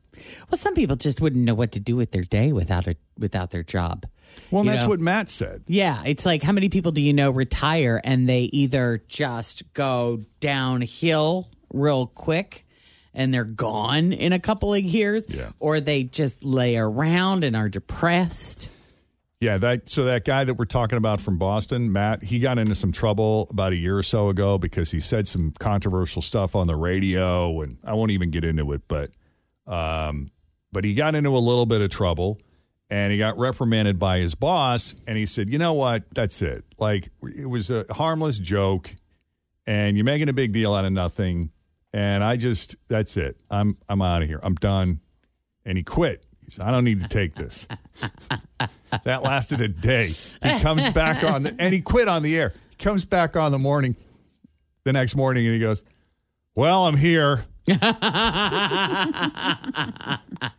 Well, 0.49 0.57
some 0.57 0.73
people 0.73 0.97
just 0.97 1.21
wouldn't 1.21 1.45
know 1.45 1.53
what 1.53 1.71
to 1.73 1.79
do 1.79 1.95
with 1.95 2.11
their 2.11 2.23
day 2.23 2.51
without 2.51 2.85
a 2.87 2.95
without 3.17 3.51
their 3.51 3.63
job. 3.63 4.05
Well, 4.51 4.63
that's 4.63 4.83
know? 4.83 4.89
what 4.89 4.99
Matt 4.99 5.29
said. 5.29 5.63
Yeah, 5.67 6.01
it's 6.05 6.25
like 6.25 6.43
how 6.43 6.51
many 6.51 6.69
people 6.69 6.91
do 6.91 7.01
you 7.01 7.13
know 7.13 7.31
retire 7.31 8.01
and 8.03 8.27
they 8.27 8.43
either 8.53 9.03
just 9.07 9.73
go 9.73 10.23
downhill 10.39 11.49
real 11.71 12.07
quick 12.07 12.65
and 13.13 13.33
they're 13.33 13.43
gone 13.43 14.13
in 14.13 14.33
a 14.33 14.39
couple 14.39 14.73
of 14.73 14.81
years, 14.81 15.25
or 15.59 15.81
they 15.81 16.03
just 16.03 16.43
lay 16.43 16.77
around 16.77 17.43
and 17.43 17.55
are 17.55 17.69
depressed. 17.69 18.69
Yeah, 19.41 19.57
that 19.59 19.89
so 19.89 20.03
that 20.03 20.25
guy 20.25 20.43
that 20.43 20.55
we're 20.55 20.65
talking 20.65 20.97
about 20.97 21.21
from 21.21 21.37
Boston, 21.37 21.93
Matt, 21.93 22.23
he 22.23 22.39
got 22.39 22.59
into 22.59 22.75
some 22.75 22.91
trouble 22.91 23.47
about 23.49 23.71
a 23.71 23.77
year 23.77 23.97
or 23.97 24.03
so 24.03 24.27
ago 24.29 24.57
because 24.57 24.91
he 24.91 24.99
said 24.99 25.27
some 25.29 25.53
controversial 25.59 26.21
stuff 26.21 26.55
on 26.55 26.67
the 26.67 26.75
radio, 26.75 27.61
and 27.61 27.77
I 27.83 27.93
won't 27.93 28.11
even 28.11 28.31
get 28.31 28.43
into 28.43 28.73
it, 28.73 28.81
but 28.87 29.11
um, 29.65 30.31
but 30.73 30.83
he 30.83 30.93
got 30.93 31.15
into 31.15 31.29
a 31.29 31.39
little 31.39 31.65
bit 31.65 31.81
of 31.81 31.89
trouble, 31.89 32.37
and 32.89 33.11
he 33.11 33.17
got 33.17 33.37
reprimanded 33.37 33.99
by 33.99 34.19
his 34.19 34.35
boss, 34.35 34.95
and 35.07 35.17
he 35.17 35.25
said, 35.25 35.49
you 35.49 35.57
know 35.57 35.73
what, 35.73 36.03
that's 36.13 36.41
it. 36.41 36.65
Like 36.79 37.09
it 37.21 37.49
was 37.49 37.69
a 37.69 37.85
harmless 37.91 38.39
joke, 38.39 38.95
and 39.67 39.95
you're 39.97 40.05
making 40.05 40.29
a 40.29 40.33
big 40.33 40.51
deal 40.51 40.73
out 40.73 40.85
of 40.85 40.91
nothing, 40.91 41.51
and 41.93 42.23
I 42.23 42.35
just 42.37 42.75
that's 42.87 43.17
it. 43.17 43.37
I'm 43.51 43.77
I'm 43.87 44.01
out 44.01 44.21
of 44.23 44.27
here. 44.27 44.39
I'm 44.41 44.55
done, 44.55 45.01
and 45.65 45.77
he 45.77 45.83
quit. 45.83 46.23
He 46.43 46.51
said, 46.51 46.65
I 46.65 46.71
don't 46.71 46.83
need 46.83 47.01
to 47.01 47.07
take 47.07 47.35
this. 47.35 47.67
That 49.03 49.21
lasted 49.21 49.61
a 49.61 49.67
day. 49.67 50.07
He 50.07 50.59
comes 50.61 50.89
back 50.89 51.23
on 51.23 51.43
the, 51.43 51.55
and 51.59 51.73
he 51.75 51.79
quit 51.79 52.07
on 52.07 52.23
the 52.23 52.35
air. 52.35 52.53
He 52.71 52.75
comes 52.77 53.05
back 53.05 53.37
on 53.37 53.51
the 53.51 53.59
morning, 53.59 53.95
the 54.83 54.93
next 54.93 55.15
morning, 55.15 55.45
and 55.45 55.53
he 55.53 55.61
goes, 55.61 55.83
"Well, 56.55 56.87
I'm 56.87 56.97
here. 56.97 57.45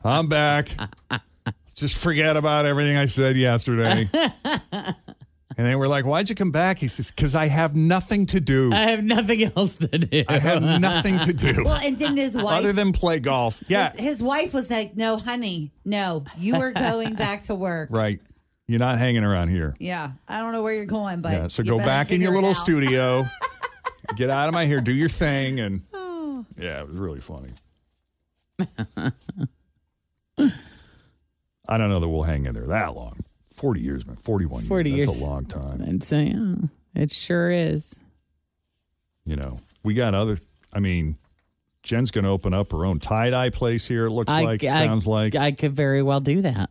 I'm 0.05 0.29
back. 0.29 0.77
Just 1.81 1.97
forget 1.97 2.37
about 2.37 2.64
everything 2.66 2.97
I 2.97 3.07
said 3.07 3.37
yesterday." 3.37 4.09
And 5.59 5.66
they 5.66 5.75
were 5.77 5.88
like, 5.88 6.07
"Why'd 6.07 6.29
you 6.31 6.35
come 6.35 6.53
back?" 6.53 6.79
He 6.79 6.88
says, 6.88 7.11
"Because 7.11 7.35
I 7.35 7.47
have 7.49 7.77
nothing 7.77 8.25
to 8.27 8.40
do. 8.40 8.73
I 8.73 8.90
have 8.93 9.05
nothing 9.05 9.43
else 9.55 9.77
to 9.79 9.88
do. 9.88 10.25
I 10.27 10.38
have 10.38 10.62
nothing 10.62 11.19
to 11.19 11.35
do 11.35 11.62
Well, 11.64 11.75
and 11.75 11.99
didn't 11.99 12.16
his 12.16 12.35
wife? 12.37 12.61
other 12.61 12.73
than 12.73 12.93
play 12.93 13.19
golf." 13.19 13.62
Yeah, 13.69 13.90
His, 13.90 14.01
his 14.01 14.23
wife 14.23 14.55
was 14.55 14.71
like, 14.71 14.97
"No, 14.97 15.19
honey, 15.19 15.73
no, 15.85 16.25
you 16.38 16.55
are 16.55 16.71
going 16.73 17.14
back 17.14 17.43
to 17.45 17.55
work." 17.55 17.88
right. 17.90 18.21
You're 18.69 18.79
not 18.79 18.99
hanging 18.99 19.25
around 19.25 19.49
here. 19.49 19.75
Yeah, 19.81 20.12
I 20.29 20.38
don't 20.38 20.53
know 20.53 20.62
where 20.62 20.73
you're 20.73 20.85
going, 20.87 21.21
but 21.21 21.33
yeah, 21.33 21.49
so 21.49 21.62
you 21.62 21.71
go 21.73 21.77
better 21.79 21.88
back 21.88 22.11
in 22.12 22.21
your 22.23 22.31
figure 22.31 22.33
it 22.33 22.35
little 22.37 22.51
out. 22.51 22.57
studio, 22.57 23.25
get 24.16 24.31
out 24.31 24.47
of 24.49 24.55
my 24.55 24.64
hair, 24.64 24.81
do 24.81 24.93
your 24.93 25.09
thing, 25.11 25.59
and 25.61 25.83
Oh. 25.93 26.47
yeah, 26.57 26.81
it 26.81 26.87
was 26.88 26.97
really 26.97 27.21
funny. 27.21 27.51
I 31.71 31.79
don't 31.79 31.89
know 31.89 32.01
that 32.01 32.09
we'll 32.09 32.25
hang 32.25 32.47
in 32.47 32.55
there 32.55 32.67
that 32.67 32.95
long. 32.95 33.21
Forty 33.55 33.81
years, 33.81 34.07
man. 34.07 34.17
Forty-one 34.17 34.65
40 34.65 34.91
years. 34.91 35.07
That's 35.07 35.19
years. 35.19 35.23
a 35.23 35.27
long 35.27 35.45
time. 35.47 36.01
Say, 36.01 36.25
yeah, 36.25 36.55
it 36.95 37.11
sure 37.11 37.51
is. 37.51 37.95
You 39.25 39.37
know, 39.37 39.59
we 39.85 39.95
got 39.95 40.15
other. 40.15 40.37
I 40.73 40.81
mean, 40.81 41.17
Jen's 41.83 42.11
going 42.11 42.25
to 42.25 42.31
open 42.31 42.53
up 42.55 42.73
her 42.73 42.85
own 42.85 42.99
tie 42.99 43.31
dye 43.31 43.51
place 43.51 43.87
here. 43.87 44.07
It 44.07 44.11
looks 44.11 44.33
I, 44.33 44.43
like, 44.43 44.65
I- 44.65 44.87
sounds 44.87 45.07
like. 45.07 45.35
I 45.35 45.53
could 45.53 45.73
very 45.73 46.03
well 46.03 46.21
do 46.21 46.43
that. 46.43 46.71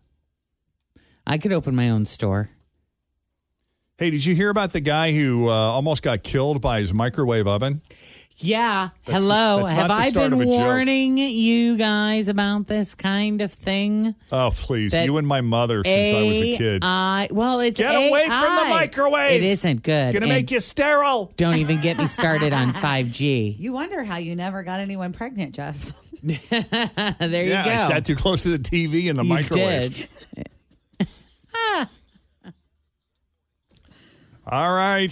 I 1.26 1.38
could 1.38 1.54
open 1.54 1.76
my 1.76 1.90
own 1.90 2.06
store. 2.06 2.50
Hey, 3.98 4.10
did 4.10 4.26
you 4.26 4.34
hear 4.34 4.50
about 4.50 4.72
the 4.74 4.80
guy 4.80 5.12
who 5.12 5.48
uh, 5.48 5.52
almost 5.52 6.02
got 6.04 6.24
killed 6.24 6.62
by 6.62 6.80
his 6.80 6.94
microwave 6.94 7.48
oven? 7.48 7.82
Yeah. 8.41 8.89
That's- 9.06 9.21
Hello. 9.21 9.60
that's 9.60 9.71
Have 9.73 9.91
I 9.91 10.12
been 10.12 10.32
of 10.34 10.39
a 10.39 10.45
joke. 10.45 10.54
warning 10.54 11.17
you 11.17 11.75
guys 11.78 12.30
about 12.30 12.67
this 12.67 12.95
kind 12.95 13.41
of 13.41 13.52
thing? 13.52 14.15
Oh, 14.32 14.52
please! 14.56 14.93
That 14.93 15.06
you 15.06 15.17
and 15.17 15.28
my 15.28 15.41
mother 15.41 15.84
since 15.84 16.15
I 16.15 16.21
was 16.23 16.38
a 16.41 16.58
kid. 16.58 16.84
AI 16.84 17.28
well, 17.32 17.60
it's 17.60 17.78
Get 17.80 17.93
away 17.93 18.21
from 18.28 18.56
the 18.56 18.69
microwave. 18.69 19.41
It 19.41 19.45
isn't 19.45 19.84
good. 19.84 20.13
Gonna 20.13 20.25
And 20.25 20.34
make 20.34 20.52
you 20.52 20.60
sterile. 20.62 21.34
Don't 21.36 21.58
even 21.58 21.82
get 21.82 21.97
me 21.97 22.08
started 22.08 22.54
on 22.54 22.71
5G. 22.73 23.60
You 23.60 23.73
wonder 23.73 24.04
how 24.06 24.15
you 24.17 24.36
never 24.38 24.63
got 24.63 24.80
anyone 24.80 25.12
pregnant, 25.12 25.56
Jeff. 25.56 25.91
there 26.23 26.39
you 26.41 27.19
go. 27.19 27.58
I 27.60 27.78
sat 27.88 28.06
too 28.06 28.15
close 28.15 28.43
to 28.43 28.49
the 28.49 28.60
TV 28.60 29.10
and 29.10 29.19
the 29.19 29.23
You 29.23 29.30
microwave. 29.30 30.08
did. 30.36 30.47
All 34.47 34.73
right. 34.73 35.12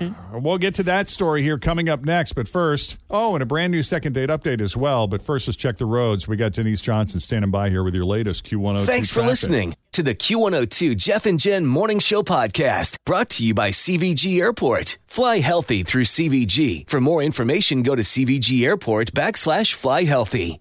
Mm-hmm. 0.00 0.40
We'll 0.40 0.58
get 0.58 0.74
to 0.74 0.82
that 0.84 1.08
story 1.08 1.42
here 1.42 1.58
coming 1.58 1.88
up 1.88 2.02
next. 2.04 2.32
But 2.32 2.48
first, 2.48 2.96
oh, 3.10 3.34
and 3.34 3.42
a 3.42 3.46
brand 3.46 3.70
new 3.70 3.82
second 3.82 4.14
date 4.14 4.30
update 4.30 4.60
as 4.60 4.76
well. 4.76 5.06
But 5.06 5.22
first, 5.22 5.46
let's 5.46 5.56
check 5.56 5.76
the 5.76 5.86
roads. 5.86 6.26
We 6.26 6.36
got 6.36 6.52
Denise 6.52 6.80
Johnson 6.80 7.20
standing 7.20 7.50
by 7.50 7.70
here 7.70 7.82
with 7.84 7.94
your 7.94 8.04
latest 8.04 8.44
Q102. 8.44 8.86
Thanks 8.86 9.10
for 9.10 9.16
traffic. 9.16 9.28
listening 9.28 9.76
to 9.92 10.02
the 10.02 10.14
Q102 10.14 10.96
Jeff 10.96 11.26
and 11.26 11.38
Jen 11.38 11.66
Morning 11.66 11.98
Show 11.98 12.22
podcast 12.22 12.96
brought 13.04 13.30
to 13.30 13.44
you 13.44 13.54
by 13.54 13.70
CVG 13.70 14.40
Airport. 14.40 14.98
Fly 15.06 15.38
healthy 15.40 15.82
through 15.82 16.04
CVG. 16.04 16.88
For 16.88 17.00
more 17.00 17.22
information, 17.22 17.82
go 17.82 17.94
to 17.94 18.02
CVG 18.02 18.64
Airport 18.64 19.12
backslash 19.12 19.74
fly 19.74 20.04
healthy. 20.04 20.60